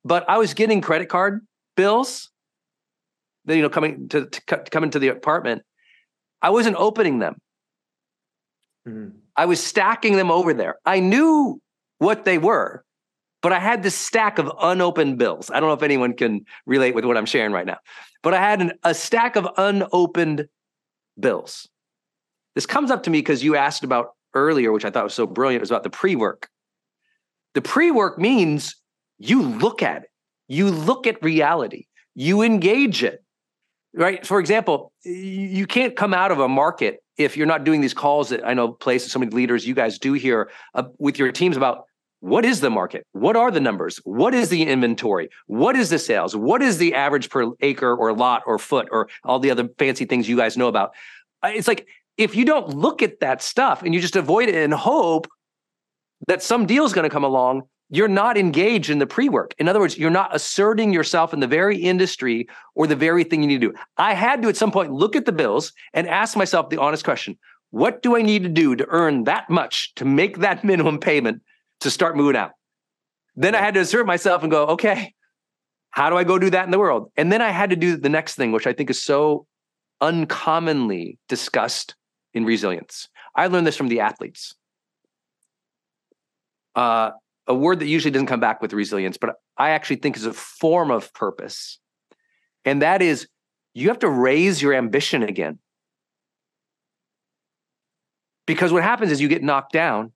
[0.04, 2.30] but I was getting credit card bills.
[3.44, 5.62] Then you know, coming to, to coming to the apartment,
[6.40, 7.36] I wasn't opening them.
[8.86, 9.16] Mm-hmm.
[9.36, 10.76] I was stacking them over there.
[10.84, 11.60] I knew
[11.98, 12.84] what they were,
[13.40, 15.50] but I had this stack of unopened bills.
[15.50, 17.78] I don't know if anyone can relate with what I'm sharing right now,
[18.22, 20.48] but I had an, a stack of unopened
[21.18, 21.68] bills.
[22.54, 25.26] This comes up to me because you asked about earlier, which I thought was so
[25.26, 26.48] brilliant, it was about the pre work.
[27.54, 28.76] The pre work means
[29.28, 30.10] you look at it,
[30.48, 33.22] you look at reality, you engage it.
[33.94, 34.26] Right.
[34.26, 38.30] For example, you can't come out of a market if you're not doing these calls
[38.30, 41.58] that I know places, so many leaders you guys do here uh, with your teams
[41.58, 41.84] about
[42.20, 43.06] what is the market?
[43.12, 43.98] What are the numbers?
[44.04, 45.28] What is the inventory?
[45.46, 46.34] What is the sales?
[46.34, 50.04] What is the average per acre or lot or foot or all the other fancy
[50.06, 50.92] things you guys know about?
[51.42, 54.54] Uh, it's like if you don't look at that stuff and you just avoid it
[54.54, 55.28] and hope
[56.28, 59.54] that some deal is going to come along, you're not engaged in the pre-work.
[59.58, 63.42] In other words, you're not asserting yourself in the very industry or the very thing
[63.42, 63.74] you need to do.
[63.98, 67.04] I had to at some point look at the bills and ask myself the honest
[67.04, 67.38] question,
[67.70, 71.42] what do I need to do to earn that much to make that minimum payment
[71.80, 72.52] to start moving out?
[73.36, 75.12] Then I had to assert myself and go, okay,
[75.90, 77.12] how do I go do that in the world?
[77.18, 79.46] And then I had to do the next thing, which I think is so
[80.00, 81.94] uncommonly discussed
[82.32, 83.10] in resilience.
[83.36, 84.54] I learned this from the athletes.
[86.74, 87.10] Uh,
[87.46, 90.32] a word that usually doesn't come back with resilience, but I actually think is a
[90.32, 91.78] form of purpose.
[92.64, 93.26] And that is
[93.74, 95.58] you have to raise your ambition again.
[98.46, 100.12] Because what happens is you get knocked down,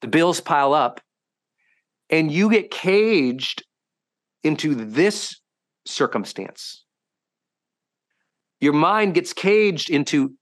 [0.00, 1.00] the bills pile up,
[2.10, 3.64] and you get caged
[4.44, 5.40] into this
[5.86, 6.84] circumstance.
[8.60, 10.34] Your mind gets caged into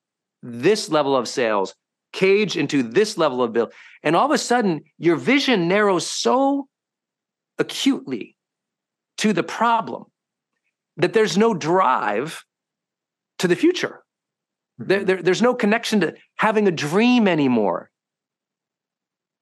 [0.42, 1.74] this level of sales,
[2.16, 3.70] caged into this level of bill.
[4.02, 6.66] And all of a sudden, your vision narrows so
[7.58, 8.36] acutely
[9.18, 10.06] to the problem
[10.96, 12.42] that there's no drive
[13.38, 14.02] to the future.
[14.80, 14.88] Mm-hmm.
[14.88, 17.90] There, there, there's no connection to having a dream anymore.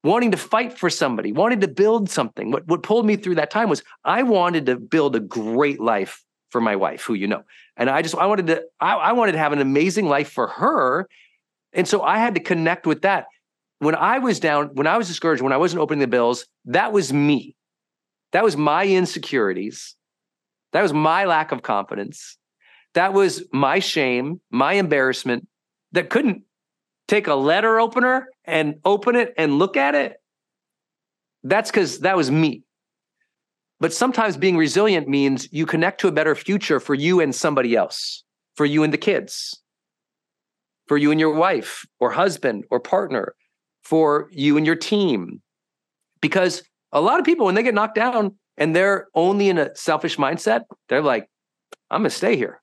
[0.03, 2.51] Wanting to fight for somebody, wanting to build something.
[2.51, 6.23] What, what pulled me through that time was I wanted to build a great life
[6.51, 7.45] for my wife, who you know.
[7.77, 10.49] And I just I wanted to I, I wanted to have an amazing life for
[10.49, 11.09] her
[11.75, 13.27] and so I had to connect with that.
[13.81, 16.93] When I was down, when I was discouraged, when I wasn't opening the bills, that
[16.93, 17.57] was me.
[18.33, 19.95] That was my insecurities.
[20.73, 22.39] That was my lack of confidence.
[22.95, 25.47] That was my shame, my embarrassment
[25.93, 26.43] that couldn't
[27.07, 30.17] take a letter opener and open it and look at it.
[31.43, 32.63] that's because that was me.
[33.81, 37.77] But sometimes being resilient means you connect to a better future for you and somebody
[37.77, 38.25] else,
[38.57, 39.61] for you and the kids,
[40.87, 43.35] for you and your wife or husband or partner,
[43.83, 45.43] for you and your team.
[46.21, 49.75] Because a lot of people, when they get knocked down and they're only in a
[49.77, 51.29] selfish mindset, they're like,
[51.91, 52.61] I'm going to stay here.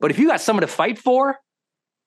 [0.00, 1.38] But if you got someone to fight for,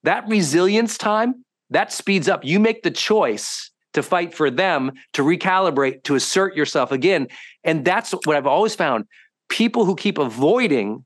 [0.02, 2.44] that resilience time, that speeds up.
[2.44, 7.28] You make the choice to fight for them, to recalibrate, to assert yourself again.
[7.64, 9.06] And that's what I've always found.
[9.48, 11.04] People who keep avoiding,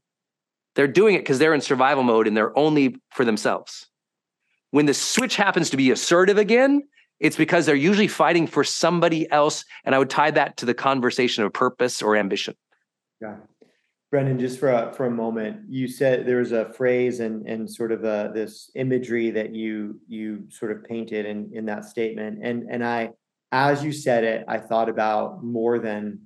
[0.74, 3.86] they're doing it because they're in survival mode and they're only for themselves.
[4.70, 6.82] When the switch happens to be assertive again,
[7.18, 9.64] it's because they're usually fighting for somebody else.
[9.84, 12.56] And I would tie that to the conversation of purpose or ambition.
[13.20, 13.36] Yeah.
[14.10, 17.70] Brendon, just for a, for a moment, you said there was a phrase and and
[17.70, 22.40] sort of a, this imagery that you you sort of painted in in that statement,
[22.42, 23.10] and and I,
[23.52, 26.22] as you said it, I thought about more than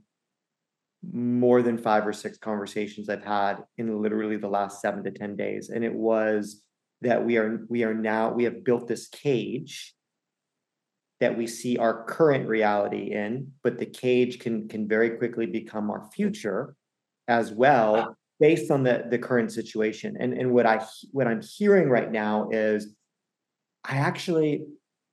[1.13, 5.37] more than five or six conversations I've had in literally the last seven to ten
[5.37, 6.63] days, and it was
[7.03, 9.95] that we are we are now we have built this cage
[11.21, 15.91] that we see our current reality in, but the cage can can very quickly become
[15.91, 16.77] our future
[17.29, 20.17] as well based on the the current situation.
[20.19, 22.95] And and what I what I'm hearing right now is
[23.85, 24.65] I actually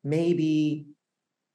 [0.03, 0.87] maybe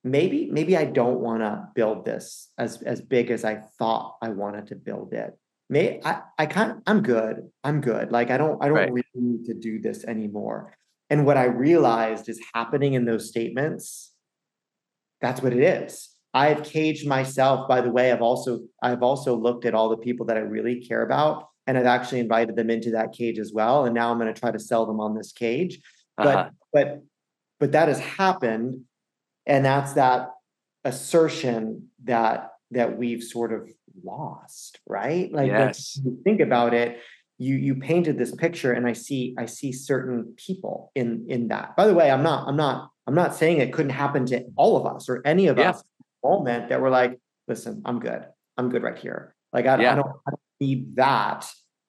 [0.04, 4.28] maybe maybe I don't want to build this as as big as I thought I
[4.28, 5.36] wanted to build it.
[5.68, 7.50] May I I can't, I'm good.
[7.64, 8.12] I'm good.
[8.12, 8.92] Like I don't I don't right.
[8.92, 10.74] really need to do this anymore.
[11.10, 14.12] And what I realized is happening in those statements
[15.20, 16.10] that's what it is.
[16.34, 17.66] I've caged myself.
[17.68, 20.80] By the way, I've also I've also looked at all the people that I really
[20.80, 23.86] care about, and I've actually invited them into that cage as well.
[23.86, 25.80] And now I'm going to try to sell them on this cage.
[26.16, 26.50] But uh-huh.
[26.72, 27.02] but
[27.58, 28.82] but that has happened,
[29.46, 30.30] and that's that
[30.84, 33.70] assertion that that we've sort of
[34.04, 35.32] lost, right?
[35.32, 36.00] Like, yes.
[36.04, 36.98] like think about it.
[37.38, 41.76] You you painted this picture, and I see I see certain people in in that.
[41.76, 44.76] By the way, I'm not I'm not I'm not saying it couldn't happen to all
[44.76, 45.70] of us or any of yeah.
[45.70, 45.82] us
[46.26, 48.26] moment that we're like, listen, I'm good.
[48.56, 49.34] I'm good right here.
[49.52, 49.92] Like I, yeah.
[49.92, 51.46] I, don't, I don't need that.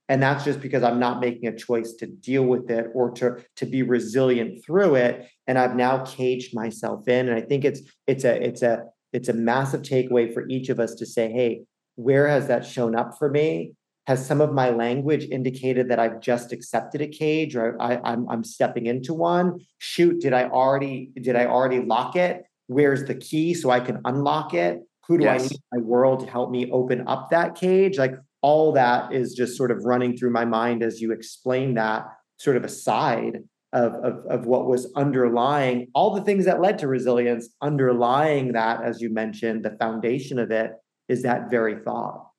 [0.10, 3.44] And that's just because I'm not making a choice to deal with it or to
[3.58, 5.28] to be resilient through it.
[5.48, 7.28] And I've now caged myself in.
[7.28, 10.80] And I think it's it's a it's a it's a massive takeaway for each of
[10.80, 11.64] us to say, hey,
[11.98, 13.74] where has that shown up for me?
[14.06, 18.30] Has some of my language indicated that I've just accepted a cage or I, I'm,
[18.30, 19.60] I'm stepping into one?
[19.80, 22.44] Shoot, did I already did I already lock it?
[22.68, 24.80] Where's the key so I can unlock it?
[25.08, 25.42] Who do yes.
[25.42, 27.98] I need in my world to help me open up that cage?
[27.98, 32.06] Like all that is just sort of running through my mind as you explain that
[32.38, 33.40] sort of aside
[33.74, 38.84] of, of, of what was underlying all the things that led to resilience, underlying that,
[38.84, 40.72] as you mentioned, the foundation of it
[41.10, 42.30] is that very thought.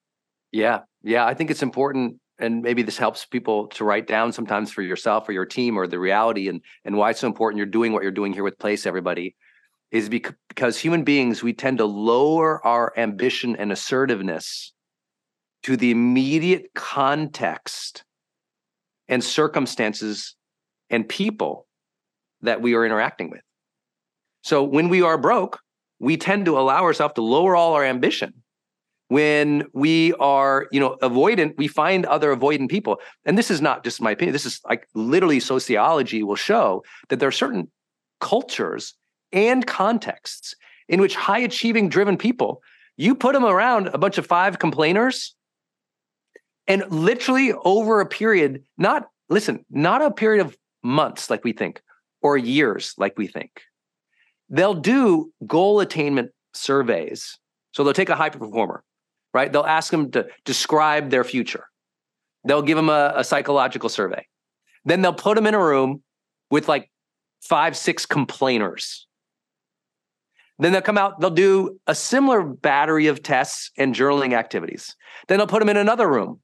[0.52, 4.70] Yeah, yeah, I think it's important and maybe this helps people to write down sometimes
[4.70, 7.66] for yourself or your team or the reality and and why it's so important you're
[7.66, 9.34] doing what you're doing here with place everybody
[9.90, 14.72] is because human beings we tend to lower our ambition and assertiveness
[15.62, 18.04] to the immediate context
[19.08, 20.36] and circumstances
[20.90, 21.66] and people
[22.42, 23.42] that we are interacting with
[24.42, 25.60] so when we are broke
[25.98, 28.32] we tend to allow ourselves to lower all our ambition
[29.08, 32.98] when we are you know avoidant we find other avoidant people.
[33.24, 34.32] And this is not just my opinion.
[34.32, 37.70] This is like literally sociology will show that there are certain
[38.20, 38.94] cultures
[39.32, 40.54] and contexts
[40.88, 42.62] in which high achieving driven people
[42.96, 45.36] you put them around a bunch of five complainers
[46.66, 51.82] and literally over a period not listen not a period of months like we think
[52.22, 53.62] or years like we think.
[54.48, 57.38] They'll do goal attainment surveys.
[57.72, 58.82] So they'll take a high performer
[59.34, 59.52] right?
[59.52, 61.64] They'll ask them to describe their future.
[62.44, 64.26] They'll give them a, a psychological survey.
[64.84, 66.02] Then they'll put them in a room
[66.50, 66.90] with like
[67.40, 69.06] five, six complainers.
[70.58, 74.96] Then they'll come out, they'll do a similar battery of tests and journaling activities.
[75.28, 76.40] Then they'll put them in another room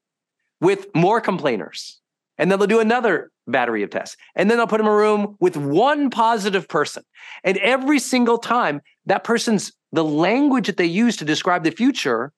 [0.60, 2.00] with more complainers.
[2.38, 4.16] And then they'll do another battery of tests.
[4.34, 7.04] And then they'll put them in a room with one positive person.
[7.42, 12.32] And every single time, that person's the language that they use to describe the future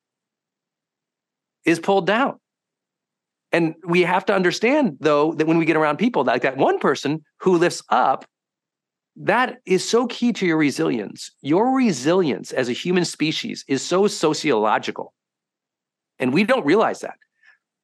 [1.67, 2.39] is pulled down.
[3.53, 6.79] And we have to understand, though, that when we get around people like that one
[6.79, 8.25] person who lifts up,
[9.17, 11.31] that is so key to your resilience.
[11.43, 15.15] Your resilience as a human species is so sociological.
[16.19, 17.17] And we don't realize that.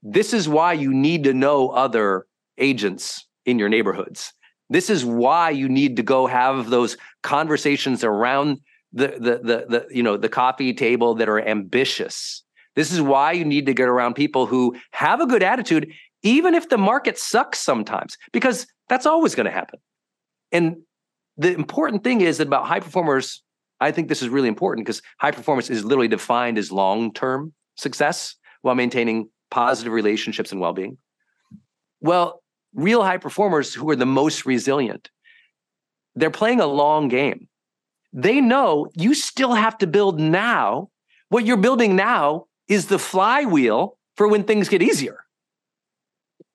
[0.02, 2.26] This is why you need to know other
[2.58, 4.32] agents in your neighborhoods.
[4.68, 8.58] This is why you need to go have those conversations around
[8.92, 12.42] the, the the the you know the coffee table that are ambitious.
[12.74, 15.92] This is why you need to get around people who have a good attitude,
[16.22, 19.78] even if the market sucks sometimes, because that's always going to happen.
[20.50, 20.76] And
[21.36, 23.42] the important thing is that about high performers,
[23.80, 27.52] I think this is really important because high performance is literally defined as long term
[27.76, 30.98] success while maintaining positive relationships and well being.
[32.00, 32.42] Well,
[32.74, 35.10] real high performers who are the most resilient,
[36.14, 37.48] they're playing a long game.
[38.12, 40.90] They know you still have to build now.
[41.28, 45.24] What you're building now is the flywheel for when things get easier.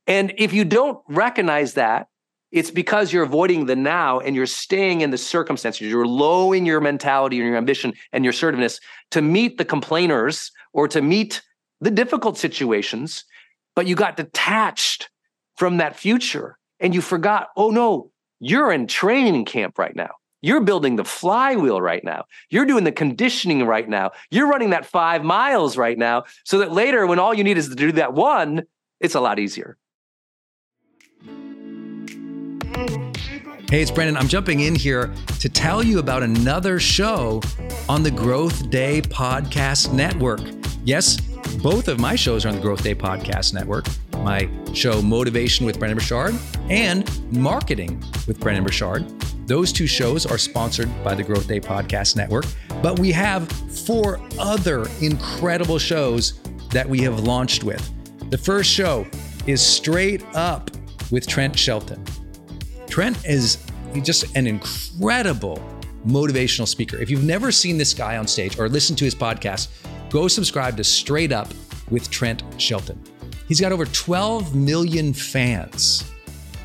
[0.06, 2.08] And if you don't recognize that,
[2.52, 5.82] it's because you're avoiding the now and you're staying in the circumstances.
[5.82, 8.80] You're lowering your mentality and your ambition and your assertiveness
[9.12, 11.42] to meet the complainers or to meet
[11.82, 13.26] the difficult situations,
[13.76, 15.10] but you got detached
[15.58, 20.12] from that future and you forgot, oh no, you're in training camp right now.
[20.42, 22.26] You're building the flywheel right now.
[22.50, 24.12] You're doing the conditioning right now.
[24.30, 27.70] You're running that five miles right now so that later, when all you need is
[27.70, 28.64] to do that one,
[29.00, 29.78] it's a lot easier.
[33.70, 34.16] Hey, it's Brendon.
[34.16, 37.42] I'm jumping in here to tell you about another show
[37.90, 40.40] on the GrowthDay Podcast Network.
[40.86, 41.20] Yes,
[41.62, 43.88] both of my shows are on the GrowthDay Podcast Network.
[44.20, 46.36] My show, Motivation with Brendon Burchard,
[46.70, 49.06] and Marketing with Brendon Burchard.
[49.48, 52.44] Those two shows are sponsored by the GrowthDay Podcast Network,
[52.84, 56.42] but we have four other incredible shows
[56.72, 57.90] that we have launched with.
[58.30, 59.08] The first show
[59.46, 60.70] is Straight Up
[61.12, 62.04] with Trent Shelton.
[62.90, 63.66] Trent is
[64.04, 65.64] just an incredible
[66.06, 66.98] motivational speaker.
[66.98, 69.70] If you've never seen this guy on stage or listened to his podcast,
[70.10, 71.48] go subscribe to Straight Up
[71.90, 73.02] with Trent Shelton.
[73.48, 76.12] He's got over 12 million fans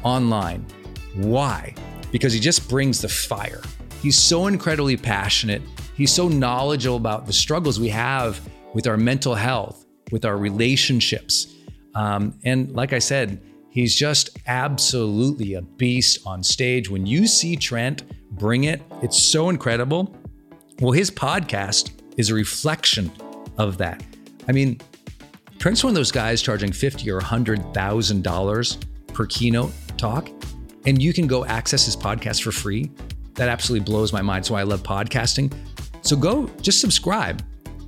[0.03, 0.67] online.
[1.15, 1.77] Why?
[2.13, 3.63] Because he just brings the fire.
[4.01, 5.63] He's so incredibly passionate.
[5.97, 8.41] He's so knowledgeable about the struggles we have
[8.75, 11.53] with our mental health, with our relationships.
[11.97, 13.43] Um, and like I said,
[13.73, 16.91] He's just absolutely a beast on stage.
[16.91, 18.03] When you see Trent
[18.33, 20.15] bring it, it's so incredible.
[20.81, 23.11] Well, his podcast is a reflection
[23.57, 24.05] of that.
[24.47, 24.79] I mean,
[25.59, 28.77] Trent's one of those guys charging fifty or hundred thousand dollars
[29.15, 30.29] per keynote talk,
[30.87, 32.91] and you can go access his podcast for free.
[33.35, 34.45] That absolutely blows my mind.
[34.45, 35.53] So I love podcasting.
[36.03, 37.45] So go just subscribe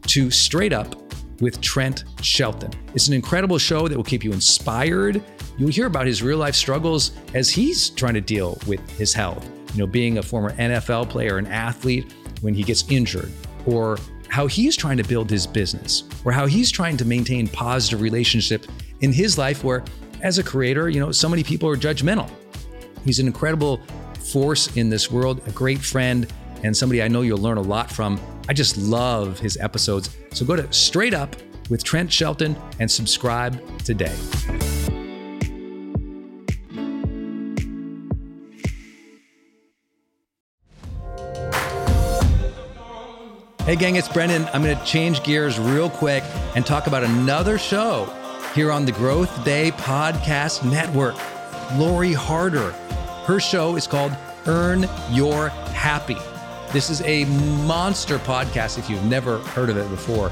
[0.09, 0.95] to Straight Up
[1.41, 2.71] with Trent Shelton.
[2.95, 5.23] It's an incredible show that will keep you inspired
[5.57, 9.49] You'll hear about his real life struggles as he's trying to deal with his health.
[9.73, 13.31] You know, being a former NFL player, an athlete, when he gets injured,
[13.67, 18.01] or how he's trying to build his business, or how he's trying to maintain positive
[18.01, 18.67] relationship
[19.01, 19.85] in his life where
[20.23, 22.29] as a creator, you know, so many people are judgmental.
[23.05, 23.81] He's an incredible
[24.19, 26.27] force in this world, a great friend,
[26.63, 28.19] and somebody I know you'll learn a lot from.
[28.49, 30.17] I just love his episodes.
[30.33, 31.37] So go to Straight Up
[31.69, 34.15] with Trent Shelton and subscribe today.
[43.65, 44.47] Hey, gang, it's Brendon.
[44.53, 46.23] I'm going to change gears real quick
[46.55, 48.05] and talk about another show
[48.55, 51.17] here on the GrowthDay Podcast Network.
[51.79, 52.75] Lori Harder.
[53.25, 54.15] Her show is called
[54.45, 56.19] Earn Your Happy.
[56.75, 57.25] This is a
[57.65, 60.31] monster podcast if you've never heard of it before.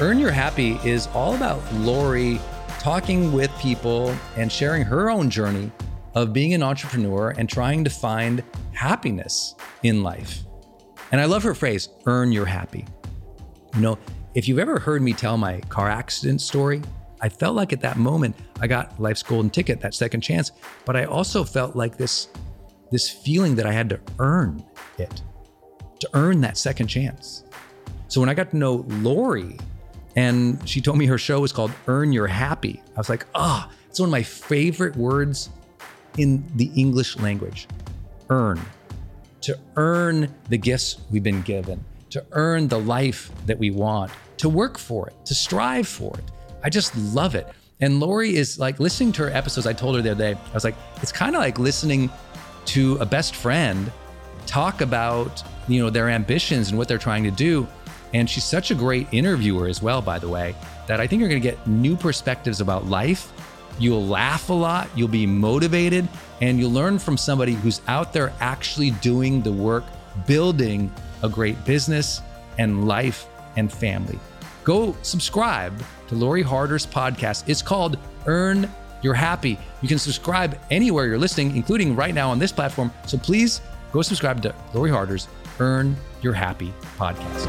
[0.00, 2.40] Earn Your Happy is all about Lori
[2.80, 5.70] talking with people and sharing her own journey
[6.16, 9.54] of being an entrepreneur and trying to find happiness
[9.84, 10.42] in life.
[11.12, 12.84] And I love her phrase, earn your happy.
[13.76, 13.98] You know,
[14.34, 16.82] if you've ever heard me tell my car accident story,
[17.24, 20.52] I felt like at that moment I got life's golden ticket, that second chance,
[20.84, 22.28] but I also felt like this
[22.90, 24.62] this feeling that I had to earn
[24.98, 25.22] it,
[26.00, 27.44] to earn that second chance.
[28.08, 29.56] So when I got to know Lori
[30.16, 33.70] and she told me her show was called Earn Your Happy, I was like, ah,
[33.70, 35.48] oh, it's one of my favorite words
[36.18, 37.68] in the English language.
[38.28, 38.60] Earn
[39.40, 44.50] to earn the gifts we've been given, to earn the life that we want, to
[44.50, 46.24] work for it, to strive for it.
[46.64, 47.46] I just love it.
[47.80, 49.66] And Lori is like listening to her episodes.
[49.66, 52.10] I told her the other day, I was like, it's kind of like listening
[52.66, 53.92] to a best friend
[54.46, 57.66] talk about, you know, their ambitions and what they're trying to do.
[58.12, 60.54] And she's such a great interviewer as well, by the way,
[60.86, 63.32] that I think you're going to get new perspectives about life
[63.78, 66.08] You'll laugh a lot, you'll be motivated,
[66.40, 69.84] and you'll learn from somebody who's out there actually doing the work,
[70.26, 70.92] building
[71.22, 72.20] a great business
[72.58, 74.18] and life and family.
[74.62, 77.48] Go subscribe to Lori Harder's podcast.
[77.48, 78.70] It's called Earn
[79.02, 79.58] Your Happy.
[79.82, 82.92] You can subscribe anywhere you're listening, including right now on this platform.
[83.06, 83.60] So please
[83.92, 85.28] go subscribe to Lori Harder's
[85.60, 87.46] Earn your happy podcast.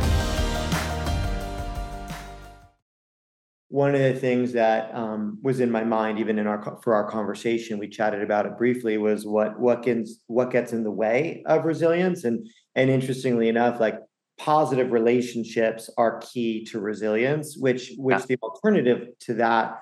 [3.69, 7.09] One of the things that um, was in my mind, even in our for our
[7.09, 11.43] conversation, we chatted about it briefly, was what what gets what gets in the way
[11.45, 13.99] of resilience, and and interestingly enough, like
[14.37, 18.25] positive relationships are key to resilience, which which yeah.
[18.27, 19.79] the alternative to that,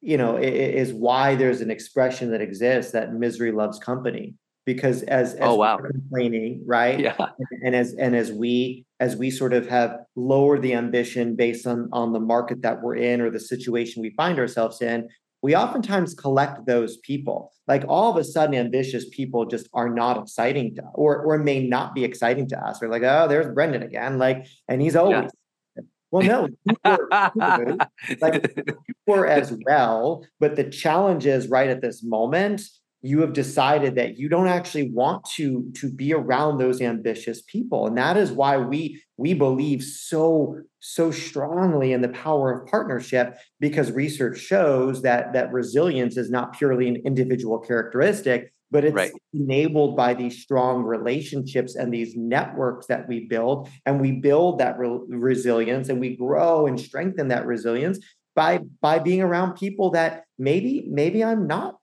[0.00, 4.34] you know, is why there's an expression that exists that misery loves company.
[4.66, 5.78] Because as, as oh wow.
[5.78, 7.00] complaining right?
[7.00, 7.14] Yeah.
[7.18, 11.66] And, and, as and as we as we sort of have lowered the ambition based
[11.66, 15.08] on on the market that we're in or the situation we find ourselves in
[15.42, 17.52] we oftentimes collect those people.
[17.66, 21.66] Like all of a sudden ambitious people just are not exciting to or or may
[21.66, 22.80] not be exciting to us.
[22.80, 25.30] We're like oh there's brendon again like and he's always
[25.76, 25.82] yeah.
[26.10, 26.48] well no
[26.84, 27.76] you were,
[28.20, 32.62] like you were as well but the challenge is right at this moment
[33.00, 37.86] you have decided that you don't actually want to to be around those ambitious people
[37.86, 43.36] and that is why we we believe so so strongly in the power of partnership
[43.60, 49.12] because research shows that that resilience is not purely an individual characteristic but it's right.
[49.32, 54.78] enabled by these strong relationships and these networks that we build and we build that
[54.78, 57.98] re- resilience and we grow and strengthen that resilience
[58.34, 61.77] by by being around people that maybe maybe I'm not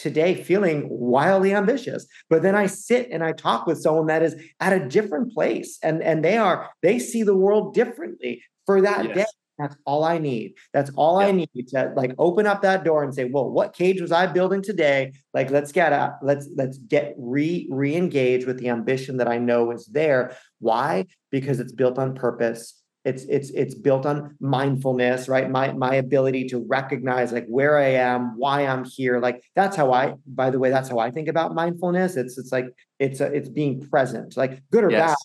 [0.00, 4.34] today feeling wildly ambitious but then i sit and i talk with someone that is
[4.60, 9.04] at a different place and and they are they see the world differently for that
[9.04, 9.16] yes.
[9.16, 9.24] day
[9.58, 10.54] that's all i need.
[10.72, 14.00] That's all i need to like open up that door and say well what cage
[14.00, 15.12] was i building today?
[15.34, 19.70] Like let's get out let's let's get re re-engage with the ambition that i know
[19.70, 20.34] is there.
[20.60, 21.06] Why?
[21.30, 22.79] Because it's built on purpose
[23.10, 25.50] it's it's it's built on mindfulness right?
[25.50, 29.92] My my ability to recognize like where i am why i'm here like that's how
[29.92, 32.16] i by the way that's how i think about mindfulness.
[32.16, 35.10] It's it's like it's a, it's being present like good or yes.
[35.10, 35.16] bad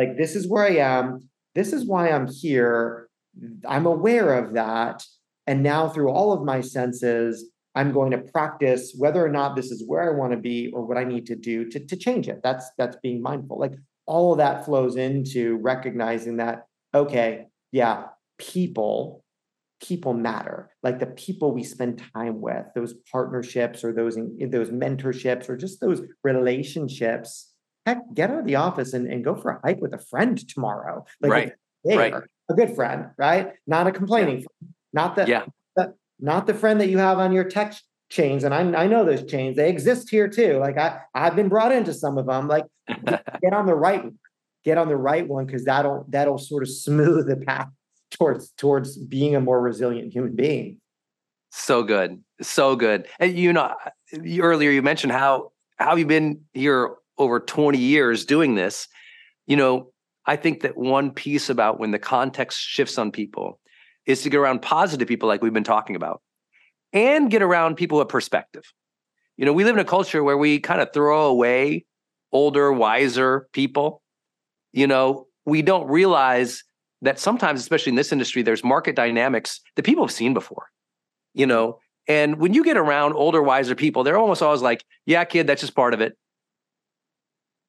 [0.00, 3.08] like this is where i am this is why i'm here
[3.68, 5.04] i'm aware of that
[5.46, 7.32] and now through all of my senses
[7.74, 10.86] i'm going to practice whether or not this is where i want to be or
[10.86, 12.40] what i need to do to, to change it.
[12.42, 13.74] That's that's being mindful like
[14.06, 18.04] all of that flows into recognizing that okay, yeah,
[18.38, 19.24] people,
[19.82, 20.70] people matter.
[20.82, 25.56] Like the people we spend time with, those partnerships or those eh, those mentorships or
[25.56, 27.52] just those relationships.
[27.86, 30.48] Heck, get out of the office and, and go for a hike with a friend
[30.48, 31.04] tomorrow.
[31.20, 31.52] Like right.
[31.84, 32.14] There, right.
[32.50, 33.52] A good friend, right?
[33.66, 34.44] Not a complaining yeah.
[34.44, 34.74] friend.
[34.94, 35.44] Not the, yeah.
[35.76, 39.04] the not the friend that you have on your text chains and I, I know
[39.04, 42.46] those chains they exist here too like i i've been brought into some of them
[42.46, 42.64] like
[43.06, 44.04] get on the right
[44.64, 47.68] get on the right one because that'll that'll sort of smooth the path
[48.10, 50.80] towards towards being a more resilient human being.
[51.50, 53.06] So good so good.
[53.18, 53.74] And you know
[54.40, 58.88] earlier you mentioned how how you've been here over 20 years doing this.
[59.46, 59.90] You know
[60.26, 63.60] i think that one piece about when the context shifts on people
[64.06, 66.22] is to get around positive people like we've been talking about
[66.94, 68.64] and get around people with perspective.
[69.36, 71.84] You know we live in a culture where we kind of throw away
[72.32, 74.02] older wiser people
[74.74, 76.64] you know, we don't realize
[77.00, 80.70] that sometimes, especially in this industry, there's market dynamics that people have seen before,
[81.32, 81.78] you know.
[82.08, 85.60] And when you get around older, wiser people, they're almost always like, yeah, kid, that's
[85.60, 86.18] just part of it.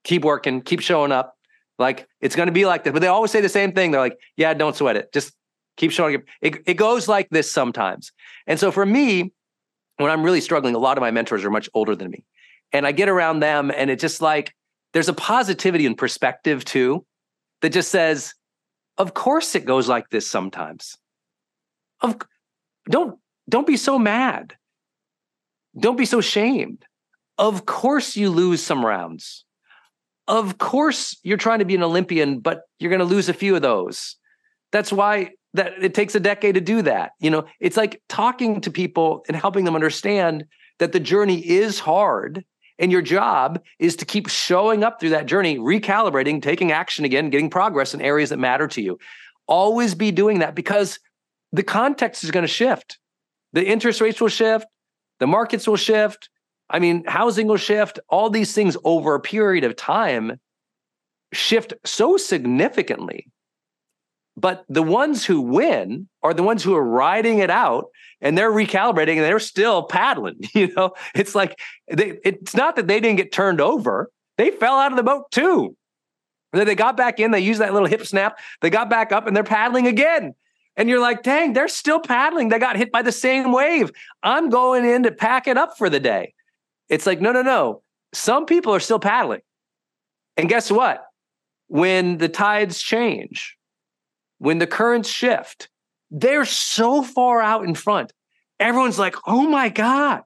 [0.04, 1.36] Keep working, keep showing up.
[1.78, 2.92] Like it's going to be like this.
[2.92, 3.92] But they always say the same thing.
[3.92, 5.14] They're like, yeah, don't sweat it.
[5.14, 5.34] Just
[5.78, 6.22] keep showing up.
[6.42, 8.12] It, it goes like this sometimes.
[8.48, 9.32] And so for me,
[9.98, 12.26] when I'm really struggling, a lot of my mentors are much older than me.
[12.74, 14.56] And I get around them and it's just like,
[14.96, 17.06] there's a positivity and perspective too
[17.62, 18.34] that just says,
[18.98, 20.98] of course it goes like this sometimes.
[22.00, 22.16] Of
[22.90, 23.20] don't
[23.50, 24.56] don't be so mad.
[25.78, 26.86] Don't be so shamed.
[27.38, 29.44] Of course you lose some rounds.
[30.30, 33.54] Of course you're trying to be an Olympian, but you're going to lose a few
[33.54, 34.16] of those.
[34.72, 37.12] That's why that it takes a decade to do that.
[37.20, 40.46] You know, it's like talking to people and helping them understand
[40.80, 42.46] that the journey is hard
[42.80, 47.30] and your job is to keep showing up through that journey, recalibrating, taking action again,
[47.30, 48.98] getting progress in areas that matter to you.
[49.48, 51.00] Always be doing that because
[51.52, 53.00] the context is going to shift.
[53.54, 54.66] The interest rates will shift,
[55.20, 56.30] the markets will shift.
[56.70, 58.00] I mean, housing will shift.
[58.10, 60.40] All these things over a period of time
[61.32, 63.28] shift so significantly
[64.38, 67.86] but the ones who win are the ones who are riding it out
[68.26, 70.40] and they're recalibrating and they're still paddling.
[70.54, 71.58] You know, it's like
[71.90, 75.32] they, it's not that they didn't get turned over, they fell out of the boat
[75.32, 75.78] too.
[76.52, 79.12] And then they got back in, they used that little hip snap, they got back
[79.12, 80.36] up and they're paddling again.
[80.78, 82.50] And you're like, dang, they're still paddling.
[82.50, 83.92] They got hit by the same wave.
[84.24, 86.34] I'm going in to pack it up for the day.
[86.90, 87.82] It's like, no, no, no.
[88.14, 89.40] Some people are still paddling.
[90.36, 91.06] And guess what?
[91.68, 93.58] when the tides change,
[94.38, 95.70] when the currents shift,
[96.12, 98.14] they're so far out in front.
[98.60, 100.22] Everyone's like, oh my God.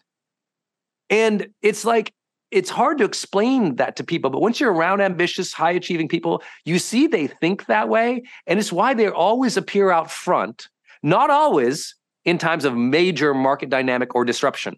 [1.09, 2.13] And it's like,
[2.51, 6.41] it's hard to explain that to people, but once you're around ambitious, high achieving people,
[6.65, 8.23] you see they think that way.
[8.47, 10.67] And it's why they always appear out front,
[11.03, 14.77] not always in times of major market dynamic or disruption.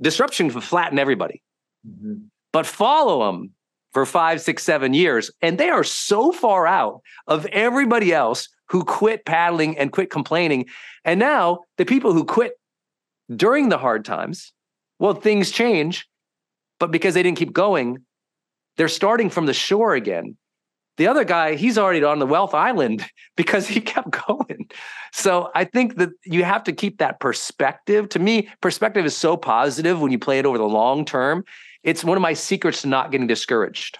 [0.00, 1.42] Disruption can flatten everybody,
[1.86, 2.26] mm-hmm.
[2.52, 3.50] but follow them
[3.92, 5.30] for five, six, seven years.
[5.40, 10.66] And they are so far out of everybody else who quit paddling and quit complaining.
[11.04, 12.52] And now the people who quit
[13.34, 14.52] during the hard times,
[14.98, 16.06] well, things change
[16.78, 18.04] but because they didn't keep going,
[18.76, 20.36] they're starting from the shore again.
[20.98, 23.04] The other guy, he's already on the wealth island
[23.36, 24.68] because he kept going.
[25.12, 28.08] So I think that you have to keep that perspective.
[28.10, 31.44] To me, perspective is so positive when you play it over the long term.
[31.82, 33.98] It's one of my secrets to not getting discouraged.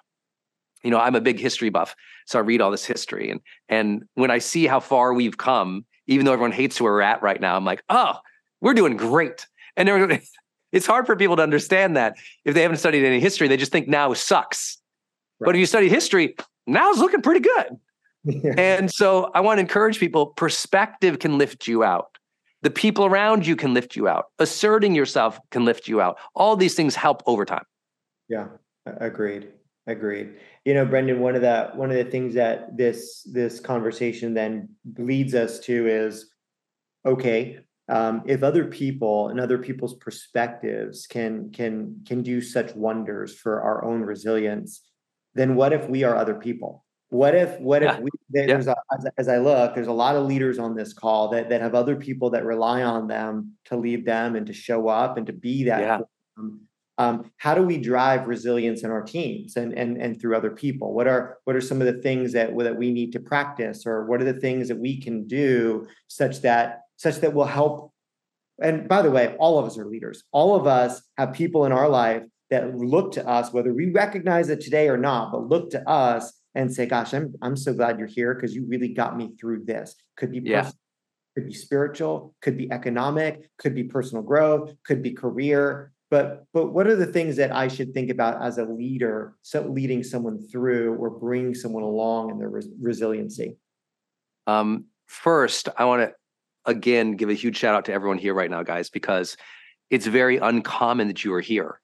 [0.82, 1.94] You know, I'm a big history buff,
[2.27, 5.87] so I read all this history, and and when I see how far we've come,
[6.07, 8.18] even though everyone hates where we're at right now, I'm like, oh,
[8.61, 9.47] we're doing great.
[9.77, 9.89] And
[10.72, 13.72] it's hard for people to understand that if they haven't studied any history, they just
[13.72, 14.79] think now sucks.
[15.39, 15.47] Right.
[15.47, 17.79] But if you study history, now's looking pretty good.
[18.24, 18.55] Yeah.
[18.59, 22.18] And so I want to encourage people perspective can lift you out.
[22.62, 24.27] The people around you can lift you out.
[24.41, 26.18] Asserting yourself can lift you out.
[26.35, 27.64] All these things help over time.
[28.29, 28.49] Yeah,
[28.85, 29.53] agreed.
[29.87, 30.35] Agreed.
[30.66, 34.68] You know, Brendon, one of the one of the things that this this conversation then
[34.98, 36.28] leads us to is
[37.06, 43.34] okay, um, if other people and other people's perspectives can can can do such wonders
[43.34, 44.82] for our own resilience
[45.34, 47.94] then what if we are other people what if what yeah.
[47.94, 48.72] if we there's yeah.
[48.72, 51.60] a, as, as, i look there's a lot of leaders on this call that that
[51.60, 55.26] have other people that rely on them to lead them and to show up and
[55.26, 56.00] to be that yeah.
[56.38, 56.62] um,
[56.99, 60.94] Um, how do we drive resilience in our teams and and and through other people
[60.94, 64.07] what are what are some of the things that that we need to practice or
[64.07, 67.92] what are the things that we can do such that such that will help.
[68.62, 70.24] And by the way, all of us are leaders.
[70.32, 74.49] All of us have people in our life that look to us, whether we recognize
[74.49, 77.99] it today or not, but look to us and say, gosh, I'm, I'm so glad
[77.99, 79.94] you're here because you really got me through this.
[80.16, 80.62] Could be yeah.
[80.62, 80.80] personal,
[81.34, 85.92] could be spiritual, could be economic, could be personal growth, could be career.
[86.11, 89.62] But but what are the things that I should think about as a leader, so
[89.62, 93.57] leading someone through or bringing someone along in their res- resiliency?
[94.46, 96.14] Um, first, I want to
[96.64, 99.36] again give a huge shout out to everyone here right now, guys, because
[99.90, 101.80] it's very uncommon that you are here.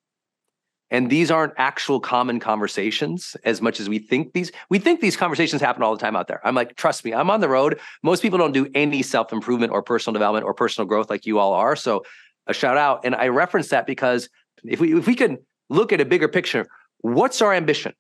[0.92, 4.52] And these aren't actual common conversations as much as we think these.
[4.68, 6.46] We think these conversations happen all the time out there.
[6.46, 7.80] I'm like, trust me, I'm on the road.
[8.02, 11.38] Most people don't do any self improvement or personal development or personal growth like you
[11.38, 11.74] all are.
[11.76, 12.04] So,
[12.46, 13.04] a shout out.
[13.04, 14.28] And I reference that because
[14.64, 15.38] if we if we can
[15.68, 16.66] look at a bigger picture,
[16.98, 17.94] what's our ambition?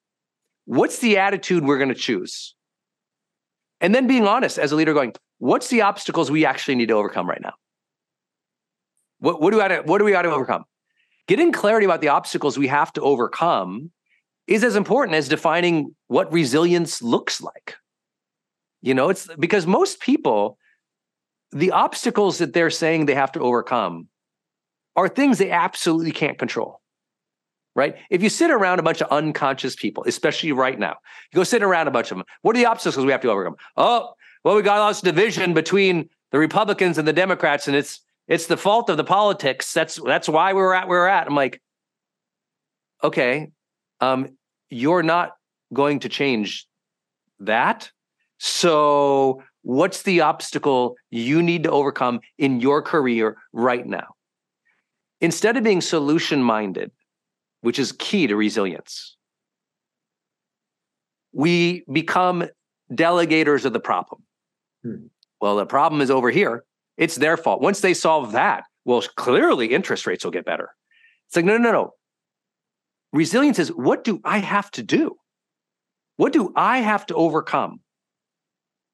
[0.64, 2.54] What's the attitude we're going to choose?
[3.80, 6.94] And then being honest as a leader, going, what's the obstacles we actually need to
[6.94, 7.54] overcome right now?
[9.18, 10.64] What, what do we to, what do we got to overcome?
[11.26, 13.90] Getting clarity about the obstacles we have to overcome
[14.46, 17.76] is as important as defining what resilience looks like.
[18.82, 20.58] You know, it's because most people,
[21.52, 24.08] the obstacles that they're saying they have to overcome
[24.96, 26.80] are things they absolutely can't control.
[27.74, 27.96] Right?
[28.10, 30.96] If you sit around a bunch of unconscious people, especially right now,
[31.32, 32.26] you go sit around a bunch of them.
[32.42, 33.56] What are the obstacles we have to overcome?
[33.78, 34.10] Oh,
[34.44, 38.46] well, we got all this division between the Republicans and the Democrats, and it's it's
[38.46, 39.72] the fault of the politics.
[39.72, 41.26] That's that's why we're at where we're at.
[41.26, 41.62] I'm like,
[43.02, 43.50] okay,
[44.00, 44.36] um,
[44.68, 45.32] you're not
[45.72, 46.66] going to change
[47.40, 47.90] that.
[48.38, 54.14] So, what's the obstacle you need to overcome in your career right now?
[55.22, 56.90] Instead of being solution minded,
[57.60, 59.16] which is key to resilience,
[61.32, 62.44] we become
[62.92, 64.24] delegators of the problem.
[64.82, 65.06] Hmm.
[65.40, 66.64] Well, the problem is over here.
[66.98, 67.62] It's their fault.
[67.62, 70.70] Once they solve that, well, clearly interest rates will get better.
[71.28, 71.90] It's like, no, no, no.
[73.12, 75.16] Resilience is what do I have to do?
[76.16, 77.80] What do I have to overcome?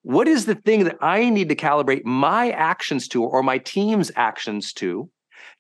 [0.03, 4.13] What is the thing that I need to calibrate my actions to or my team's
[4.15, 5.11] actions to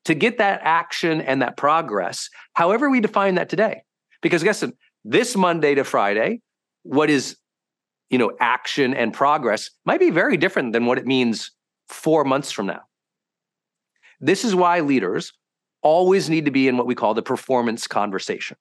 [0.05, 3.82] to get that action and that progress, however we define that today?
[4.22, 4.74] Because guess what?
[5.05, 6.40] This Monday to Friday,
[6.82, 7.36] what is
[8.11, 11.51] you know, action and progress might be very different than what it means
[11.88, 12.80] four months from now.
[14.20, 15.32] This is why leaders
[15.82, 18.57] always need to be in what we call the performance conversation.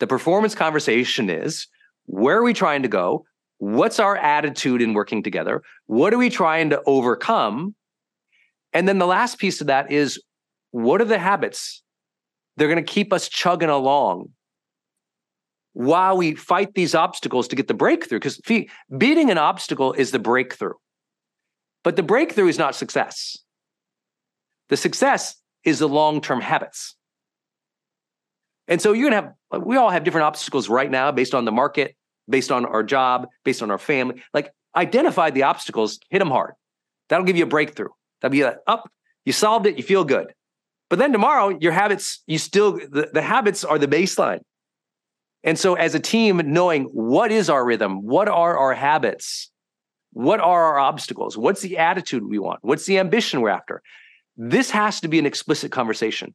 [0.00, 1.66] The performance conversation is
[2.06, 3.24] where are we trying to go?
[3.58, 5.62] What's our attitude in working together?
[5.86, 7.74] What are we trying to overcome?
[8.72, 10.20] And then the last piece of that is
[10.72, 11.82] what are the habits?
[12.56, 14.30] They're going to keep us chugging along
[15.74, 18.18] while we fight these obstacles to get the breakthrough.
[18.18, 18.40] Because
[18.98, 20.74] beating an obstacle is the breakthrough,
[21.84, 23.38] but the breakthrough is not success.
[24.68, 26.96] The success is the long term habits.
[28.68, 31.44] And so you're going to have, we all have different obstacles right now based on
[31.44, 31.96] the market,
[32.28, 34.22] based on our job, based on our family.
[34.32, 36.54] Like identify the obstacles, hit them hard.
[37.08, 37.88] That'll give you a breakthrough.
[38.20, 38.90] That'll be a up,
[39.24, 40.32] you solved it, you feel good.
[40.92, 44.40] But then tomorrow, your habits, you still, the, the habits are the baseline.
[45.42, 49.50] And so as a team, knowing what is our rhythm, what are our habits,
[50.12, 53.80] what are our obstacles, what's the attitude we want, what's the ambition we're after,
[54.36, 56.34] this has to be an explicit conversation.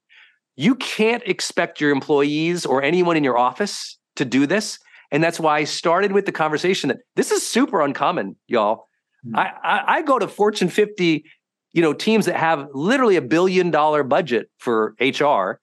[0.56, 4.80] You can't expect your employees or anyone in your office to do this.
[5.12, 8.88] And that's why I started with the conversation that this is super uncommon, y'all.
[9.24, 9.38] Mm-hmm.
[9.38, 11.26] I, I, I go to Fortune 50,
[11.74, 15.60] you know, teams that have literally a billion dollar budget for HR,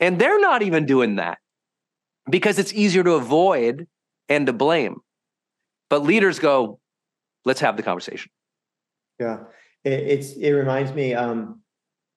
[0.00, 1.38] and they're not even doing that
[2.30, 3.86] because it's easier to avoid
[4.28, 4.96] and to blame.
[5.88, 6.80] But leaders go,
[7.44, 8.30] let's have the conversation.
[9.20, 9.44] Yeah,
[9.84, 11.14] it, it's it reminds me.
[11.14, 11.60] Um,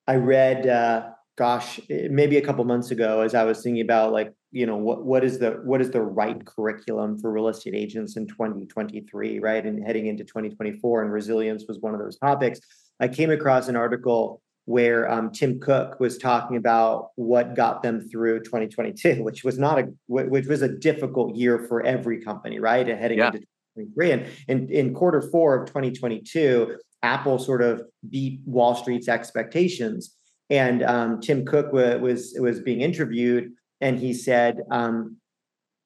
[0.08, 4.34] I read, uh, gosh, maybe a couple months ago, as I was thinking about like
[4.52, 8.18] you know what what is the what is the right curriculum for real estate agents
[8.18, 12.60] in 2023 right and heading into 2024 and resilience was one of those topics
[13.00, 18.02] i came across an article where um, tim cook was talking about what got them
[18.10, 22.88] through 2022 which was not a which was a difficult year for every company right
[22.88, 23.28] and heading yeah.
[23.28, 23.40] into
[23.78, 30.16] 2023 and in, in quarter four of 2022 apple sort of beat wall street's expectations
[30.50, 35.18] and um, tim cook was was being interviewed and he said, um,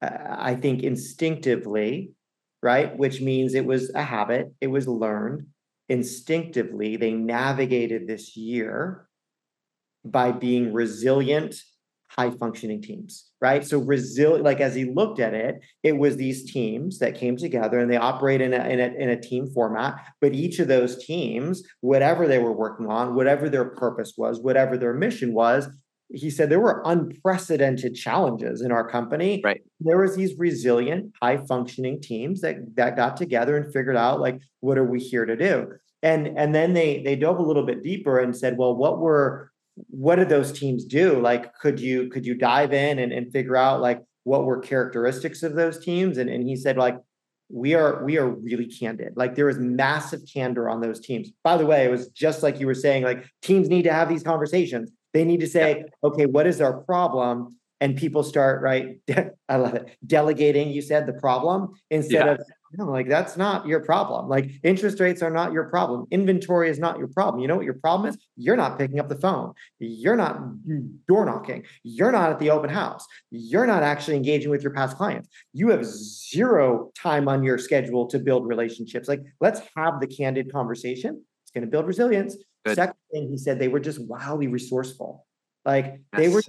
[0.02, 2.10] I think instinctively,
[2.62, 5.46] right, which means it was a habit, it was learned.
[5.88, 9.06] Instinctively, they navigated this year
[10.04, 11.56] by being resilient,
[12.08, 13.66] high functioning teams, right?
[13.66, 17.78] So resilient, like as he looked at it, it was these teams that came together
[17.78, 19.96] and they operate in a, in a, in a team format.
[20.20, 24.76] But each of those teams, whatever they were working on, whatever their purpose was, whatever
[24.76, 25.66] their mission was,
[26.12, 29.40] he said there were unprecedented challenges in our company.
[29.42, 29.62] Right.
[29.80, 34.40] There was these resilient, high functioning teams that that got together and figured out like
[34.60, 35.72] what are we here to do?
[36.02, 39.50] And and then they they dove a little bit deeper and said, well, what were
[39.88, 41.20] what did those teams do?
[41.20, 45.42] Like could you could you dive in and, and figure out like what were characteristics
[45.42, 46.18] of those teams?
[46.18, 46.98] And and he said like
[47.50, 51.58] we are we are really candid like there was massive candor on those teams by
[51.58, 54.22] the way it was just like you were saying like teams need to have these
[54.22, 56.08] conversations they need to say, yeah.
[56.08, 57.56] okay, what is our problem?
[57.80, 58.98] And people start, right?
[59.48, 59.96] I love it.
[60.06, 62.32] Delegating, you said the problem instead yeah.
[62.32, 62.40] of,
[62.76, 64.28] no, like that's not your problem.
[64.28, 66.06] Like interest rates are not your problem.
[66.10, 67.40] Inventory is not your problem.
[67.40, 68.18] You know what your problem is?
[68.36, 69.52] You're not picking up the phone.
[69.78, 70.40] You're not
[71.06, 71.64] door knocking.
[71.84, 73.06] You're not at the open house.
[73.30, 75.28] You're not actually engaging with your past clients.
[75.52, 79.08] You have zero time on your schedule to build relationships.
[79.08, 81.22] Like, let's have the candid conversation.
[81.44, 82.36] It's going to build resilience.
[82.64, 82.76] Good.
[82.76, 85.26] Second thing he said, they were just wildly resourceful.
[85.64, 86.00] Like yes.
[86.12, 86.42] they were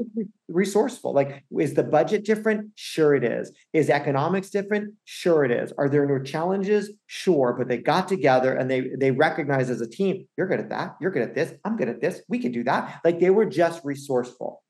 [0.49, 1.13] resourceful.
[1.13, 2.71] Like, is the budget different?
[2.75, 3.51] Sure, it is.
[3.71, 4.93] Is economics different?
[5.05, 5.71] Sure, it is.
[5.77, 6.91] Are there new challenges?
[7.07, 10.69] Sure, but they got together and they they recognized as a team, you're good at
[10.69, 10.97] that.
[10.99, 11.53] You're good at this.
[11.63, 12.21] I'm good at this.
[12.27, 12.99] We can do that.
[13.05, 14.61] Like they were just resourceful.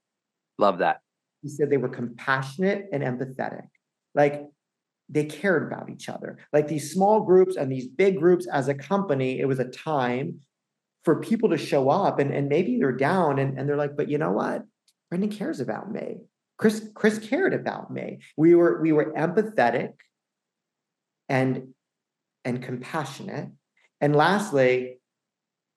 [0.60, 1.02] Love that.
[1.42, 3.68] He said they were compassionate and empathetic.
[4.14, 4.46] Like
[5.10, 6.38] they cared about each other.
[6.54, 10.40] Like these small groups and these big groups as a company, it was a time
[11.06, 14.10] for people to show up and, and maybe they're down and, and they're like, but
[14.10, 14.64] you know what?
[15.10, 16.18] Brendon cares about me.
[16.58, 18.20] Chris, Chris cared about me.
[18.36, 19.94] We were, we were empathetic
[21.30, 21.74] and,
[22.44, 23.50] and compassionate.
[24.02, 25.00] And lastly,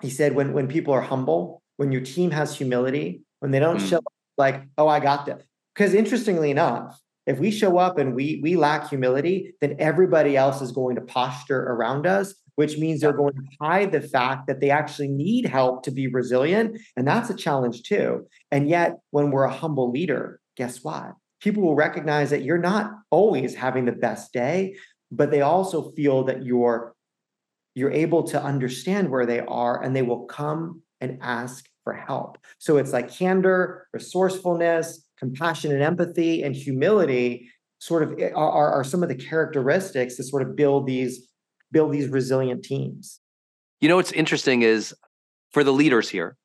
[0.03, 3.79] he said, when, when people are humble, when your team has humility, when they don't
[3.79, 3.89] mm.
[3.89, 4.05] show up
[4.39, 5.45] like, oh, I got this.
[5.74, 10.62] Because interestingly enough, if we show up and we we lack humility, then everybody else
[10.62, 14.59] is going to posture around us which means they're going to hide the fact that
[14.59, 16.77] they actually need help to be resilient.
[16.97, 18.27] And that's a challenge too.
[18.51, 21.13] And yet, when we're a humble leader, guess what?
[21.41, 24.75] People will recognize that you're not always having the best day,
[25.13, 26.97] but they also feel that you're
[27.77, 32.39] you're able to understand where they are and they will come and ask for help.
[32.59, 38.83] So it's like candor, resourcefulness, compassion and empathy and humility sort of eh, are, are
[38.83, 41.28] some of the characteristics that sort of build these
[41.73, 43.21] build these resilient teams.
[43.81, 44.95] You know what's interesting is
[45.53, 46.37] for the leaders here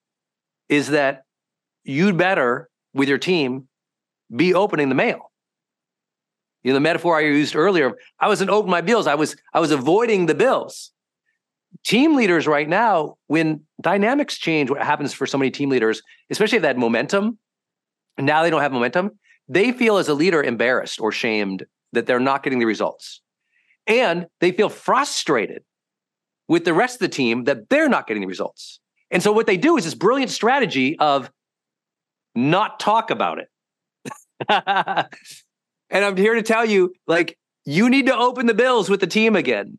[0.69, 1.23] is that
[1.83, 3.67] you'd better with your team
[4.35, 5.31] be opening the mail.
[6.63, 7.97] You know the metaphor I used earlier.
[8.19, 9.07] I wasn't opening my bills.
[9.07, 10.91] I was I was avoiding the bills.
[11.83, 16.57] Team leaders right now, when dynamics change, what happens for so many team leaders, especially
[16.57, 17.39] if that momentum,
[18.17, 19.11] now they don't have momentum.
[19.49, 23.21] they feel as a leader embarrassed or shamed that they're not getting the results.
[23.87, 25.63] And they feel frustrated
[26.47, 28.79] with the rest of the team that they're not getting the results.
[29.11, 31.31] And so what they do is this brilliant strategy of
[32.35, 33.47] not talk about it.
[34.49, 39.07] and I'm here to tell you like you need to open the bills with the
[39.07, 39.77] team again.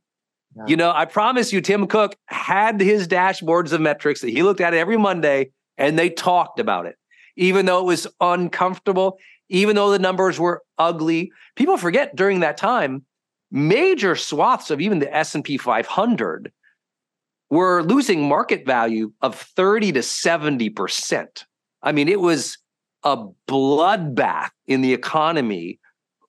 [0.57, 0.65] Yeah.
[0.69, 4.61] You know, I promise you Tim Cook had his dashboards of metrics that he looked
[4.61, 6.97] at every Monday and they talked about it.
[7.37, 11.33] Even though it was uncomfortable, even though the numbers were ugly.
[11.57, 13.05] People forget during that time
[13.55, 16.53] major swaths of even the S&P 500
[17.51, 21.45] were losing market value of 30 to 70%.
[21.81, 22.59] I mean, it was
[23.05, 23.17] a
[23.49, 25.79] bloodbath in the economy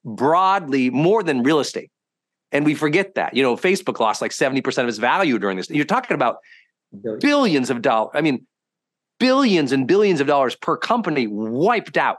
[0.04, 1.90] broadly more than real estate.
[2.52, 3.36] And we forget that.
[3.36, 5.68] You know, Facebook lost like 70% of its value during this.
[5.70, 6.38] You're talking about
[7.02, 8.12] billions, billions of dollars.
[8.14, 8.46] I mean,
[9.20, 12.18] billions and billions of dollars per company wiped out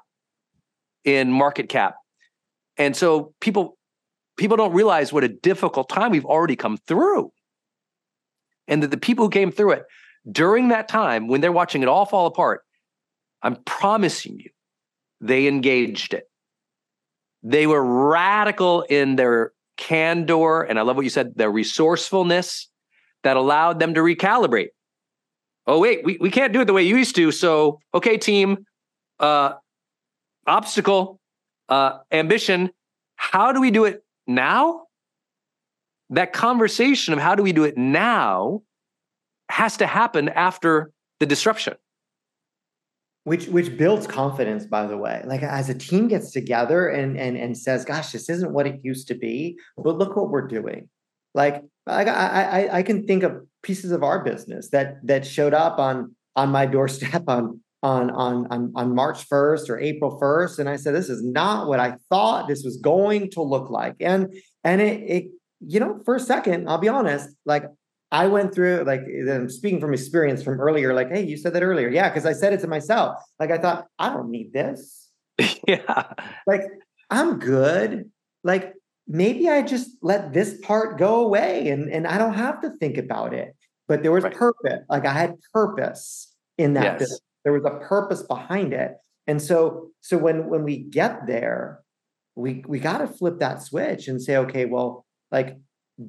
[1.04, 1.94] in market cap.
[2.76, 3.75] And so people
[4.36, 7.32] people don't realize what a difficult time we've already come through.
[8.68, 9.84] And that the people who came through it
[10.30, 12.62] during that time, when they're watching it all fall apart,
[13.42, 14.50] I'm promising you,
[15.20, 16.24] they engaged it.
[17.42, 20.62] They were radical in their candor.
[20.62, 22.68] And I love what you said, their resourcefulness
[23.22, 24.68] that allowed them to recalibrate.
[25.66, 27.30] Oh, wait, we, we can't do it the way you used to.
[27.30, 28.66] So, okay, team,
[29.20, 29.54] uh,
[30.46, 31.20] obstacle,
[31.68, 32.70] uh, ambition.
[33.16, 34.82] How do we do it now,
[36.10, 38.62] that conversation of how do we do it now
[39.48, 41.74] has to happen after the disruption.
[43.24, 45.22] Which which builds confidence, by the way.
[45.24, 48.80] Like as a team gets together and and and says, "Gosh, this isn't what it
[48.84, 50.88] used to be," but look what we're doing.
[51.34, 55.80] Like I I I can think of pieces of our business that that showed up
[55.80, 60.68] on on my doorstep on on on on, on March 1st or April 1st and
[60.68, 63.94] I said this is not what I thought this was going to look like.
[64.00, 64.34] And
[64.64, 65.24] and it, it
[65.60, 67.64] you know for a second I'll be honest like
[68.10, 71.62] I went through like I'm speaking from experience from earlier like hey you said that
[71.62, 71.88] earlier.
[71.88, 73.22] Yeah because I said it to myself.
[73.38, 75.08] Like I thought I don't need this.
[75.68, 76.12] Yeah.
[76.46, 76.62] Like
[77.10, 78.10] I'm good.
[78.42, 78.74] Like
[79.06, 82.98] maybe I just let this part go away and and I don't have to think
[82.98, 83.54] about it.
[83.86, 84.34] But there was right.
[84.34, 86.98] purpose like I had purpose in that yes.
[86.98, 88.96] business there was a purpose behind it.
[89.28, 91.80] And so, so when when we get there,
[92.34, 95.56] we we got to flip that switch and say, okay, well, like,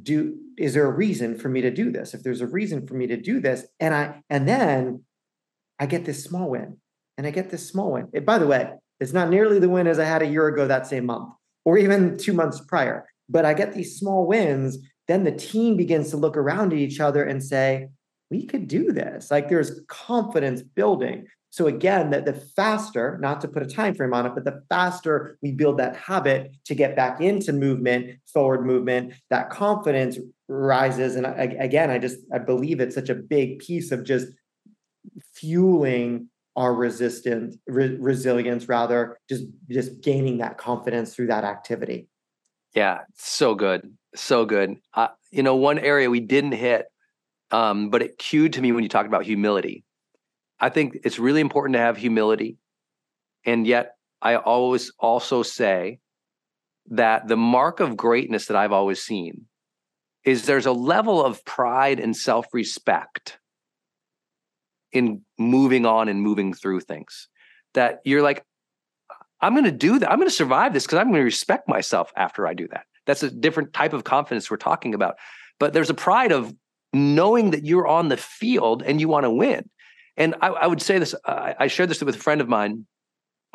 [0.02, 2.16] do is there a reason for me to do this?
[2.16, 5.04] If there's a reason for me to do this, and I and then
[5.80, 6.78] I get this small win,
[7.20, 8.08] and I get this small win.
[8.16, 10.68] And by the way, it's not nearly the win as I had a year ago
[10.68, 11.30] that same month,
[11.66, 13.06] or even two months prior.
[13.30, 14.80] But I get these small wins.
[15.08, 17.90] Then the team begins to look around at each other and say,
[18.30, 19.32] we could do this.
[19.32, 21.28] Like there's confidence building.
[21.50, 24.64] So again, that the faster, not to put a time frame on it, but the
[24.70, 30.20] faster we build that habit to get back into movement, forward movement, that confidence
[30.50, 31.16] rises.
[31.16, 34.28] And I, again, I just I believe it's such a big piece of just
[35.34, 42.08] fueling our resistance, re- resilience, rather, just just gaining that confidence through that activity.
[42.76, 44.76] Yeah, so good, so good.
[44.94, 46.88] Uh, you know, one area we didn't hit
[47.52, 49.84] um, but it cued to me when you talked about humility.
[50.60, 52.58] I think it's really important to have humility.
[53.46, 56.00] And yet, I always also say
[56.90, 59.46] that the mark of greatness that I've always seen
[60.24, 63.38] is there's a level of pride and self respect
[64.92, 67.28] in moving on and moving through things
[67.74, 68.44] that you're like,
[69.42, 70.12] I'm going to do that.
[70.12, 72.86] I'm going to survive this because I'm going to respect myself after I do that.
[73.06, 75.16] That's a different type of confidence we're talking about.
[75.60, 76.54] But there's a pride of
[76.98, 79.70] knowing that you're on the field and you want to win.
[80.16, 82.88] And I, I would say this, I, I, shared this with a friend of mine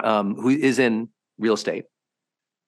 [0.02, 1.84] um, who is in real estate.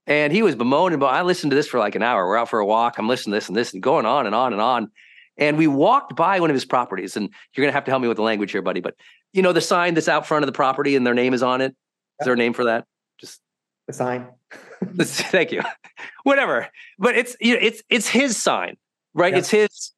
[0.06, 2.26] And he was bemoaning, but I listened to this for like an hour.
[2.26, 2.98] We're out for a walk.
[2.98, 4.90] I'm listening to this and this and going on and on and on.
[5.36, 7.16] And we walked by one of his properties.
[7.16, 8.80] And you're going to have to help me with the language here, buddy.
[8.80, 8.96] But
[9.32, 11.60] you know, the sign that's out front of the property and their name is on
[11.60, 11.74] it.
[12.20, 12.86] Is there a name for that?
[13.20, 13.40] Just
[13.86, 14.28] the sign.
[14.98, 15.62] thank you.
[16.22, 16.68] Whatever.
[16.98, 18.76] But it's you know, it's it's his sign,
[19.14, 19.34] right?
[19.34, 19.92] It's his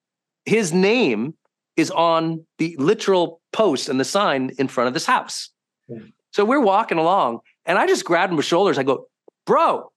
[0.47, 1.35] his name
[1.77, 5.51] is on the literal post and the sign in front of this house.
[5.89, 5.99] Yeah.
[6.33, 8.79] So we're walking along, and I just grabbed him by shoulders.
[8.79, 9.09] I go,
[9.45, 9.93] "Bro,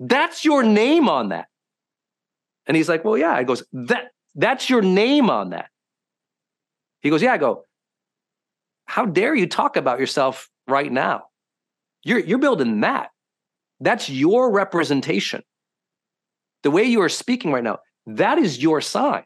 [0.00, 1.48] that's your name on that."
[2.66, 5.70] And he's like, "Well, yeah." I goes, "That that's your name on that."
[7.00, 7.64] He goes, "Yeah." I go,
[8.86, 11.28] "How dare you talk about yourself right now?
[12.02, 13.10] You're you're building that.
[13.80, 15.42] That's your representation.
[16.62, 19.24] The way you are speaking right now, that is your sign."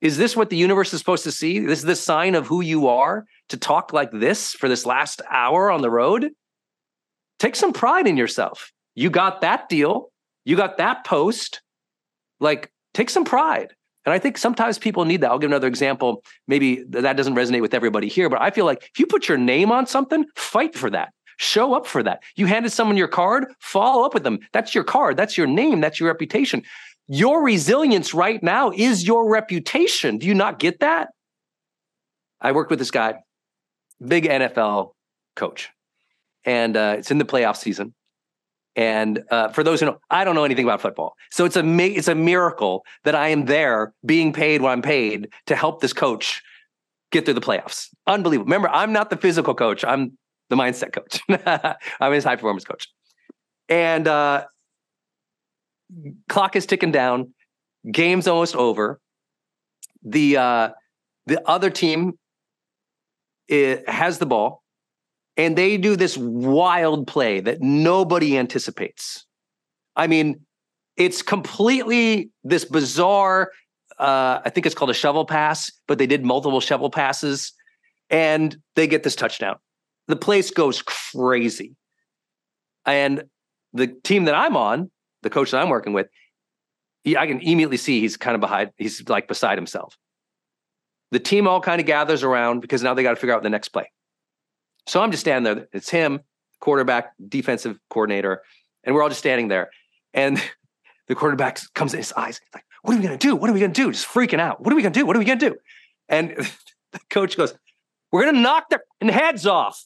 [0.00, 1.58] Is this what the universe is supposed to see?
[1.58, 5.22] This is the sign of who you are to talk like this for this last
[5.28, 6.30] hour on the road?
[7.38, 8.72] take some pride in yourself.
[8.94, 10.10] You got that deal,
[10.44, 11.62] you got that post.
[12.40, 13.74] Like, take some pride.
[14.04, 15.30] And I think sometimes people need that.
[15.30, 16.22] I'll give another example.
[16.46, 19.38] Maybe that doesn't resonate with everybody here, but I feel like if you put your
[19.38, 21.12] name on something, fight for that.
[21.36, 22.22] Show up for that.
[22.36, 24.40] You handed someone your card, follow up with them.
[24.52, 25.16] That's your card.
[25.16, 25.80] That's your name.
[25.80, 26.62] That's your reputation.
[27.08, 30.18] Your resilience right now is your reputation.
[30.18, 31.08] Do you not get that?
[32.40, 33.14] I worked with this guy,
[34.06, 34.92] big NFL
[35.34, 35.70] coach,
[36.44, 37.94] and uh, it's in the playoff season.
[38.76, 41.64] And uh, for those who know, I don't know anything about football, so it's a
[41.80, 45.92] it's a miracle that I am there, being paid what I'm paid to help this
[45.92, 46.42] coach
[47.10, 47.88] get through the playoffs.
[48.06, 48.44] Unbelievable.
[48.46, 50.16] Remember, I'm not the physical coach; I'm
[50.50, 51.20] the mindset coach.
[52.00, 52.86] I'm his high performance coach.
[53.68, 54.44] And uh,
[56.28, 57.34] clock is ticking down.
[57.90, 59.00] Game's almost over.
[60.02, 60.68] The uh,
[61.26, 62.18] the other team
[63.48, 64.62] it has the ball
[65.38, 69.24] and they do this wild play that nobody anticipates.
[69.96, 70.40] I mean,
[70.96, 73.52] it's completely this bizarre.
[73.98, 77.52] Uh, I think it's called a shovel pass, but they did multiple shovel passes,
[78.10, 79.56] and they get this touchdown.
[80.08, 81.76] The place goes crazy,
[82.84, 83.22] and
[83.72, 84.90] the team that I'm on,
[85.22, 86.08] the coach that I'm working with,
[87.04, 88.70] he, I can immediately see he's kind of behind.
[88.76, 89.96] He's like beside himself.
[91.10, 93.50] The team all kind of gathers around because now they got to figure out the
[93.50, 93.90] next play.
[94.86, 95.68] So I'm just standing there.
[95.72, 96.20] It's him,
[96.60, 98.42] quarterback, defensive coordinator,
[98.84, 99.70] and we're all just standing there.
[100.12, 100.42] And
[101.08, 102.40] the quarterback comes in his eyes.
[102.54, 103.36] Like, what are we going to do?
[103.36, 103.90] What are we going to do?
[103.92, 104.60] Just freaking out.
[104.60, 105.06] What are we going to do?
[105.06, 105.56] What are we going to do?
[106.08, 106.30] And
[106.92, 107.54] the coach goes,
[108.12, 109.84] we're going to knock their heads off.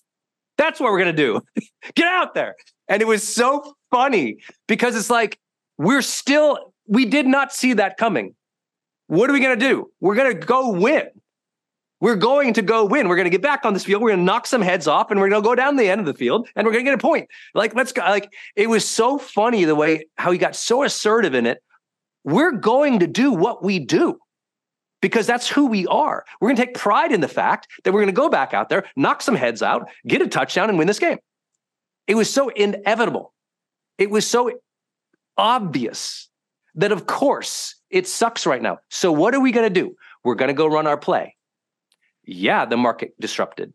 [0.59, 1.41] That's what we're going to do.
[1.95, 2.57] Get out there.
[2.89, 5.39] And it was so funny because it's like,
[5.79, 8.35] we're still, we did not see that coming.
[9.07, 9.91] What are we going to do?
[10.01, 11.09] We're going to go win.
[12.01, 13.07] We're going to go win.
[13.09, 14.03] We're going to get back on this field.
[14.03, 16.01] We're going to knock some heads off and we're going to go down the end
[16.01, 17.29] of the field and we're going to get a point.
[17.55, 18.03] Like, let's go.
[18.03, 21.63] Like, it was so funny the way how he got so assertive in it.
[22.25, 24.19] We're going to do what we do
[25.01, 26.25] because that's who we are.
[26.41, 28.69] We're going to take pride in the fact that we're going to go back out
[28.69, 31.19] there, knock some heads out, get a touchdown, and win this game.
[32.09, 33.33] It was so inevitable.
[33.99, 34.51] It was so
[35.37, 36.29] obvious
[36.75, 38.79] that, of course, it sucks right now.
[38.89, 39.97] So what are we going to do?
[40.25, 41.37] We're going to go run our play.
[42.25, 43.73] Yeah, the market disrupted.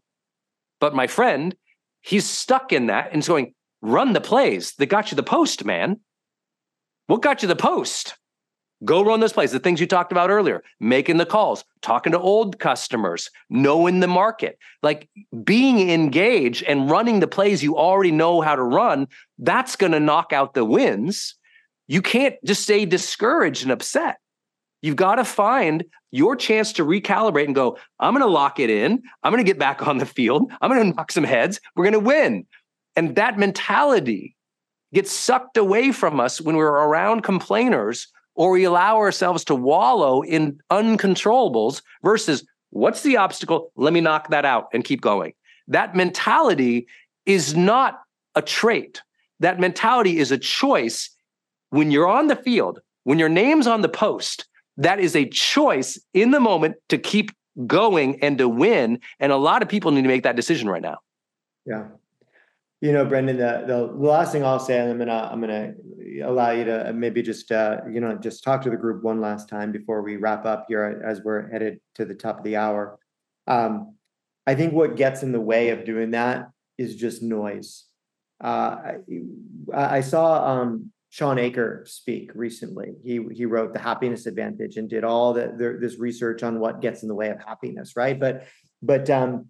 [0.80, 1.56] But my friend,
[2.02, 5.66] he's stuck in that and he's going, run the plays that got you the post,
[5.66, 6.00] man.
[7.08, 8.16] What got you the post?
[8.86, 12.20] Go run those plays, the things you talked about earlier, making the calls, talking to
[12.20, 15.10] old customers, knowing the market, like
[15.44, 19.08] being engaged and running the plays you already know how to run.
[19.40, 21.36] That's going to knock out the wins
[21.88, 24.18] you can't just stay discouraged and upset.
[24.82, 28.70] You've got to find your chance to recalibrate and go, I'm going to lock it
[28.70, 29.02] in.
[29.24, 30.52] I'm going to get back on the field.
[30.62, 31.60] I'm going to knock some heads.
[31.76, 32.46] We're going to win.
[32.96, 34.36] And that mentality
[34.94, 38.08] gets sucked away from us when we're around complainers
[38.38, 43.72] or we allow ourselves to wallow in uncontrollables versus what's the obstacle?
[43.76, 45.34] Let me knock that out and keep going.
[45.68, 46.88] That mentality
[47.26, 48.00] is not
[48.36, 49.02] a trait.
[49.40, 51.10] That mentality is a choice
[51.72, 56.00] when you're on the field, when your name's on the post, that is a choice
[56.14, 57.32] in the moment to keep
[57.66, 59.00] going and to win.
[59.20, 61.00] And a lot of people need to make that decision right now.
[61.66, 61.88] Yeah.
[62.80, 65.74] You know, Brendon, the, the last thing I'll say, and I'm gonna I'm gonna
[66.24, 69.50] allow you to maybe just uh, you know just talk to the group one last
[69.50, 73.00] time before we wrap up here as we're headed to the top of the hour.
[73.48, 73.96] Um,
[74.46, 77.86] I think what gets in the way of doing that is just noise.
[78.44, 78.78] Uh,
[79.74, 82.94] I, I saw um, Shawn Achor speak recently.
[83.04, 86.82] He he wrote the Happiness Advantage and did all the, the, this research on what
[86.82, 88.20] gets in the way of happiness, right?
[88.20, 88.48] But
[88.82, 89.48] but um,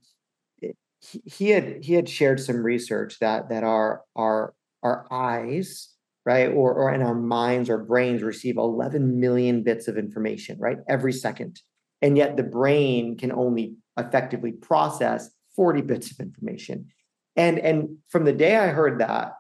[1.00, 5.90] he, had he had shared some research that that our our our eyes
[6.26, 10.78] right or or in our minds or brains receive 11 million bits of information right
[10.90, 11.62] every second
[12.02, 16.88] and yet the brain can only effectively process 40 bits of information
[17.36, 19.34] and and from the day i heard that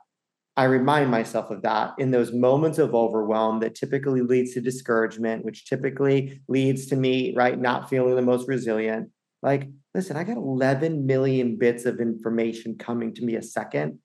[0.57, 5.45] I remind myself of that in those moments of overwhelm that typically leads to discouragement,
[5.45, 9.11] which typically leads to me, right, not feeling the most resilient.
[9.41, 13.99] Like, listen, I got 11 million bits of information coming to me a second.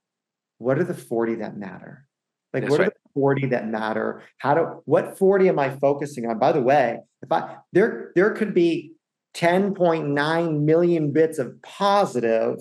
[0.59, 2.07] What are the 40 that matter?
[2.53, 2.89] Like, That's what right.
[2.89, 4.23] are the 40 that matter?
[4.39, 6.39] How do what 40 am I focusing on?
[6.39, 8.93] By the way, if I there there could be
[9.35, 12.59] 10.9 million bits of positive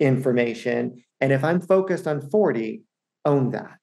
[0.00, 1.04] information.
[1.20, 2.82] And if I'm focused on 40,
[3.24, 3.79] own that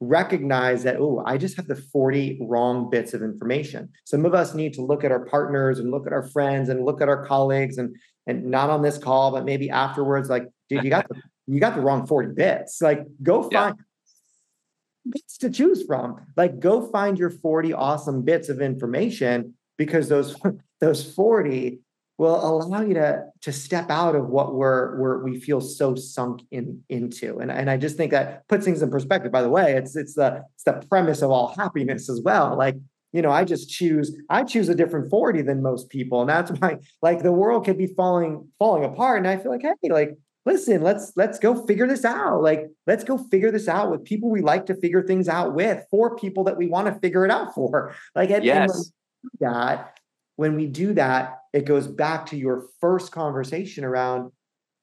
[0.00, 4.54] recognize that oh i just have the 40 wrong bits of information some of us
[4.54, 7.24] need to look at our partners and look at our friends and look at our
[7.24, 7.94] colleagues and
[8.26, 11.74] and not on this call but maybe afterwards like dude you got the you got
[11.74, 12.80] the wrong 40 bits.
[12.80, 15.12] Like go find yeah.
[15.12, 16.20] bits to choose from.
[16.36, 20.36] Like go find your 40 awesome bits of information because those
[20.80, 21.80] those 40
[22.16, 26.42] will allow you to to step out of what we're we're we feel so sunk
[26.50, 27.38] in into.
[27.38, 29.32] And and I just think that puts things in perspective.
[29.32, 32.56] By the way it's it's the it's the premise of all happiness as well.
[32.56, 32.76] Like
[33.12, 36.20] you know I just choose I choose a different 40 than most people.
[36.20, 39.18] And that's why like the world could be falling falling apart.
[39.18, 42.42] And I feel like hey like listen let's let's go figure this out.
[42.42, 45.84] Like let's go figure this out with people we like to figure things out with
[45.90, 47.92] for people that we want to figure it out for.
[48.14, 48.92] Like and, yes.
[49.40, 49.98] that
[50.36, 54.32] when we do that, it goes back to your first conversation around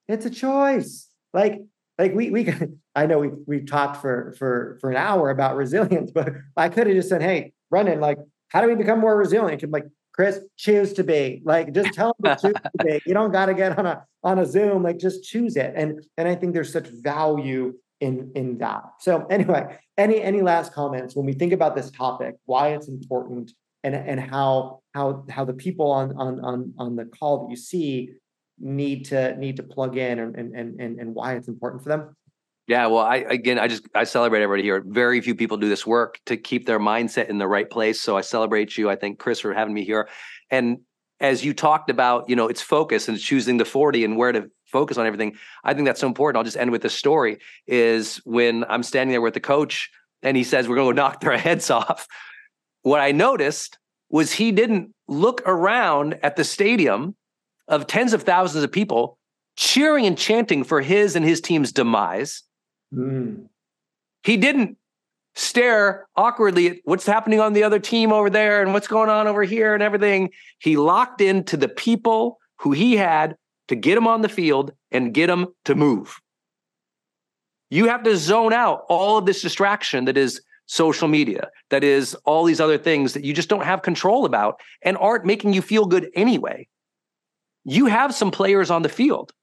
[0.07, 1.07] it's a choice.
[1.33, 1.61] Like,
[1.97, 2.53] like we we
[2.95, 6.87] I know we we talked for for for an hour about resilience, but I could
[6.87, 8.17] have just said, hey, Brendon, like,
[8.49, 9.63] how do we become more resilient?
[9.71, 11.41] Like, Chris, choose to be.
[11.45, 13.01] Like, just tell them to choose to be.
[13.05, 14.83] You don't got to get on a on a Zoom.
[14.83, 15.73] Like, just choose it.
[15.75, 18.83] And and I think there's such value in in that.
[18.99, 23.51] So anyway, any any last comments when we think about this topic, why it's important,
[23.83, 27.57] and and how how how the people on on on on the call that you
[27.57, 28.11] see
[28.59, 32.15] need to need to plug in and and and and why it's important for them.
[32.67, 34.83] Yeah well i again i just i celebrate everybody here.
[34.85, 37.99] Very few people do this work to keep their mindset in the right place.
[37.99, 38.89] So i celebrate you.
[38.89, 40.07] I thank chris for having me here.
[40.49, 40.79] And
[41.19, 44.49] as you talked about you know it's focus and choosing the 40 and where to
[44.65, 46.37] focus on everything i think that's so important.
[46.37, 49.89] I'll just end with this story is when i'm standing there with the coach
[50.23, 52.07] and he says we're going to knock their heads off
[52.83, 53.77] what I noticed
[54.09, 57.15] was he didn't look around at the stadium
[57.67, 59.17] of tens of thousands of people
[59.55, 62.43] cheering and chanting for his and his team's demise.
[62.93, 63.47] Mm.
[64.23, 64.77] He didn't
[65.35, 69.27] stare awkwardly at what's happening on the other team over there and what's going on
[69.27, 70.29] over here and everything.
[70.59, 73.35] He locked into the people who he had
[73.69, 76.19] to get him on the field and get him to move.
[77.69, 80.41] You have to zone out all of this distraction that is
[80.71, 84.61] social media, that is all these other things that you just don't have control about
[84.81, 86.65] and aren't making you feel good anyway.
[87.65, 89.33] You have some players on the field.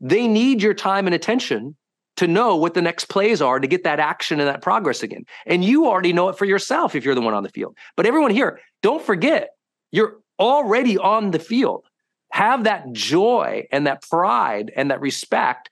[0.00, 1.76] They need your time and attention
[2.16, 5.24] to know what the next plays are to get that action and that progress again.
[5.46, 7.76] And you already know it for yourself if you're the one on the field.
[7.96, 9.50] But everyone here, don't forget,
[9.92, 11.86] you're already on the field.
[12.32, 15.70] Have that joy and that pride and that respect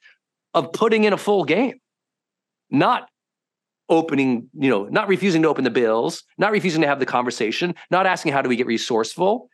[0.55, 1.81] of putting in a full game,
[2.71, 3.09] not
[3.93, 7.75] opening, you know, not refusing to open the bills, not refusing to have the conversation,
[7.91, 9.51] not asking how do we get resourceful.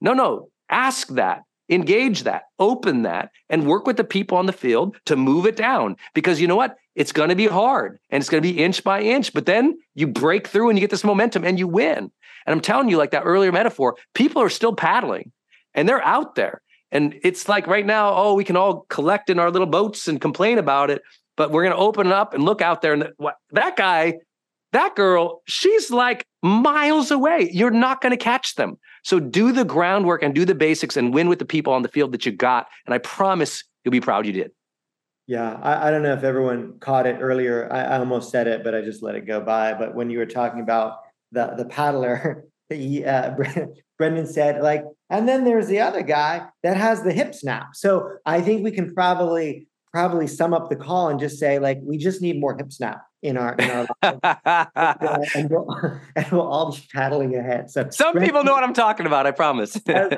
[0.00, 4.54] No, no, ask that, engage that, open that, and work with the people on the
[4.54, 5.96] field to move it down.
[6.14, 6.76] Because you know what?
[6.94, 9.78] It's going to be hard and it's going to be inch by inch, but then
[9.94, 11.98] you break through and you get this momentum and you win.
[11.98, 15.30] And I'm telling you, like that earlier metaphor, people are still paddling
[15.74, 16.62] and they're out there.
[16.90, 20.20] And it's like right now, oh, we can all collect in our little boats and
[20.20, 21.02] complain about it
[21.36, 22.92] but we're going to open it up and look out there.
[22.92, 23.12] And
[23.52, 24.14] that guy,
[24.72, 27.50] that girl, she's like miles away.
[27.52, 28.78] You're not going to catch them.
[29.02, 31.88] So do the groundwork and do the basics and win with the people on the
[31.88, 32.68] field that you got.
[32.86, 34.50] And I promise you'll be proud you did.
[35.26, 37.72] Yeah, I, I don't know if everyone caught it earlier.
[37.72, 39.72] I, I, almost said it, but I just let it go by.
[39.72, 40.98] But when you were talking about
[41.32, 43.34] the the paddler, he, uh,
[43.96, 47.68] Brendon said like, and then there's the other guy that has the hip snap.
[47.74, 51.78] So I think we can probably probably sum up the call and just say like
[51.84, 54.20] we just need more hip snap in our in our and,
[55.36, 57.70] and, we'll, and, we'll, all be paddling ahead.
[57.70, 59.24] So some people know what I'm talking about.
[59.24, 59.76] I promise.
[59.86, 60.10] as,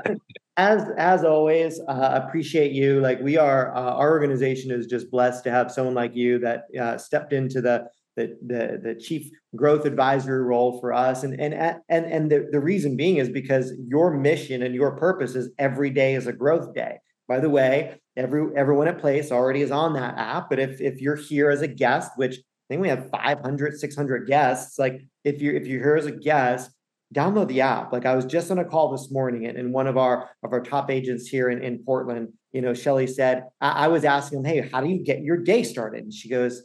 [0.56, 3.02] as, as always, uh, appreciate you.
[3.02, 6.62] Like we are, uh, our organization is just blessed to have someone like you that
[6.80, 7.86] uh, stepped into the
[8.16, 11.52] the, the the chief growth advisory role for us and and
[11.90, 15.90] and and the, the reason being is because your mission and your purpose is every
[15.90, 16.96] day is a growth day
[17.28, 20.48] by the way, every everyone at Place already is on that app.
[20.50, 24.26] But if if you're here as a guest, which I think we have 500, 600
[24.26, 26.70] guests, like if you're if you're here as a guest,
[27.14, 27.92] download the app.
[27.92, 30.52] Like I was just on a call this morning, and, and one of our of
[30.52, 34.42] our top agents here in, in Portland, you know, Shelly said, I, I was asking
[34.42, 36.04] them, hey, how do you get your day started?
[36.04, 36.62] And she goes,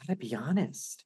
[0.00, 1.04] gotta be honest.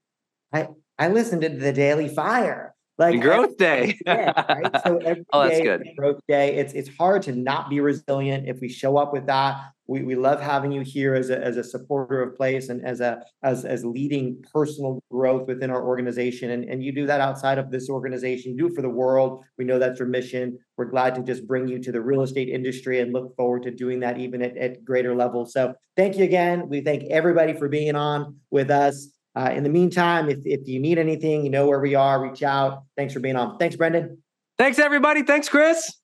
[0.52, 0.68] I
[0.98, 2.74] I listened to the Daily Fire.
[2.98, 3.96] Like growth day.
[4.04, 4.82] day right?
[4.84, 5.84] So every oh, that's good.
[5.96, 6.56] Growth day.
[6.56, 9.70] It's it's hard to not be resilient if we show up with that.
[9.86, 13.00] We, we love having you here as a, as a supporter of place and as
[13.00, 16.50] a as as leading personal growth within our organization.
[16.50, 19.44] And, and you do that outside of this organization, you do it for the world.
[19.56, 20.58] We know that's your mission.
[20.76, 23.70] We're glad to just bring you to the real estate industry and look forward to
[23.70, 25.52] doing that even at, at greater levels.
[25.52, 26.68] So thank you again.
[26.68, 29.08] We thank everybody for being on with us.
[29.38, 32.42] Uh, in the meantime, if, if you need anything, you know where we are, reach
[32.42, 32.82] out.
[32.96, 33.56] Thanks for being on.
[33.56, 34.18] Thanks, Brendon.
[34.58, 35.22] Thanks, everybody.
[35.22, 35.94] Thanks, Chris.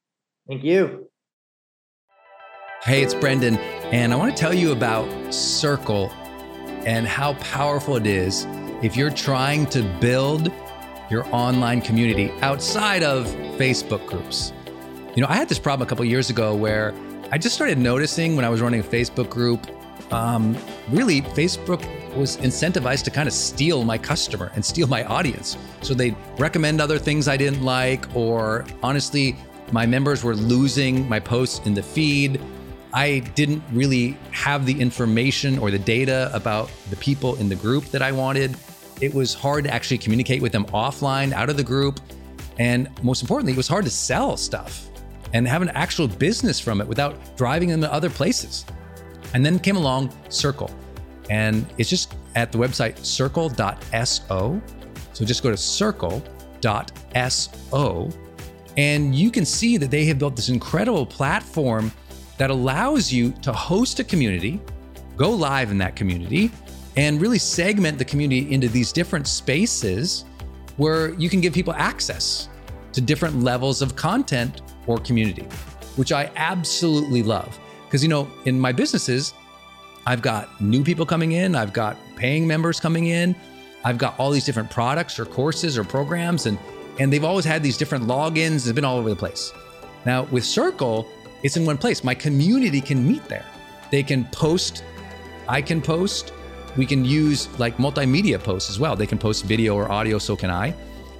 [0.46, 1.10] Thank you.
[2.84, 3.56] Hey, it's Brendon,
[3.90, 6.12] and I want to tell you about Circle
[6.86, 8.46] and how powerful it is
[8.82, 10.52] if you're trying to build
[11.10, 13.26] your online community outside of
[13.58, 14.52] Facebook groups.
[15.16, 16.94] You know, I had this problem a couple years ago where
[17.32, 19.66] I just started noticing when I was running a Facebook group,
[20.12, 20.56] um,
[20.90, 21.82] really, Facebook
[22.16, 25.56] was incentivized to kind of steal my customer and steal my audience.
[25.82, 29.36] So they'd recommend other things I didn't like, or honestly,
[29.72, 32.40] my members were losing my posts in the feed.
[32.92, 37.86] I didn't really have the information or the data about the people in the group
[37.86, 38.56] that I wanted.
[39.00, 41.98] It was hard to actually communicate with them offline, out of the group.
[42.58, 44.88] And most importantly, it was hard to sell stuff
[45.32, 48.64] and have an actual business from it without driving them to other places.
[49.32, 50.70] And then came along Circle.
[51.30, 54.62] And it's just at the website circle.so.
[55.12, 56.88] So just go to circle.so
[58.76, 61.92] and you can see that they have built this incredible platform
[62.38, 64.60] that allows you to host a community,
[65.16, 66.50] go live in that community,
[66.96, 70.24] and really segment the community into these different spaces
[70.76, 72.48] where you can give people access
[72.92, 75.46] to different levels of content or community,
[75.96, 77.58] which I absolutely love.
[77.84, 79.34] Because, you know, in my businesses,
[80.06, 83.34] I've got new people coming in, I've got paying members coming in,
[83.84, 86.58] I've got all these different products or courses or programs, and
[87.00, 88.54] and they've always had these different logins.
[88.54, 89.52] It's been all over the place.
[90.06, 91.08] Now with Circle,
[91.42, 92.04] it's in one place.
[92.04, 93.44] My community can meet there.
[93.90, 94.84] They can post.
[95.48, 96.32] I can post.
[96.76, 98.96] We can use like multimedia posts as well.
[98.96, 100.18] They can post video or audio.
[100.18, 100.74] So can I.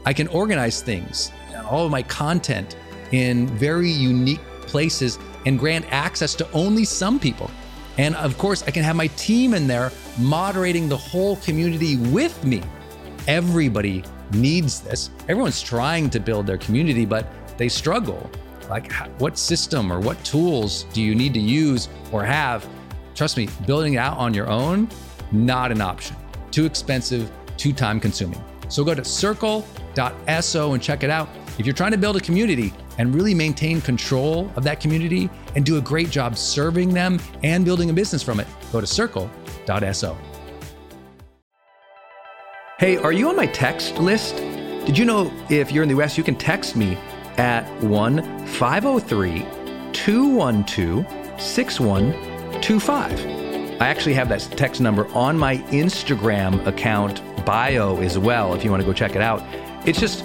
[0.06, 1.32] I can organize things,
[1.69, 2.77] all of my content
[3.12, 7.51] in very unique places and grant access to only some people.
[7.99, 12.45] And of course, I can have my team in there moderating the whole community with
[12.45, 12.62] me.
[13.29, 15.11] Everybody needs this.
[15.29, 17.27] Everyone's trying to build their community, but
[17.57, 18.31] they struggle.
[18.69, 22.66] Like, what system or what tools do you need to use or have?
[23.15, 24.89] Trust me, building it out on your own,
[25.31, 26.16] not an option.
[26.51, 28.43] Too expensive, too time consuming.
[28.69, 31.29] So go to circle.so and check it out.
[31.59, 35.64] If you're trying to build a community and really maintain control of that community and
[35.64, 40.16] do a great job serving them and building a business from it, go to circle.so.
[42.78, 44.36] Hey, are you on my text list?
[44.36, 46.97] Did you know if you're in the US, you can text me
[47.39, 49.47] at 1 503
[49.93, 53.81] 212 6125.
[53.81, 58.70] I actually have that text number on my Instagram account bio as well if you
[58.70, 59.43] want to go check it out.
[59.86, 60.24] It's just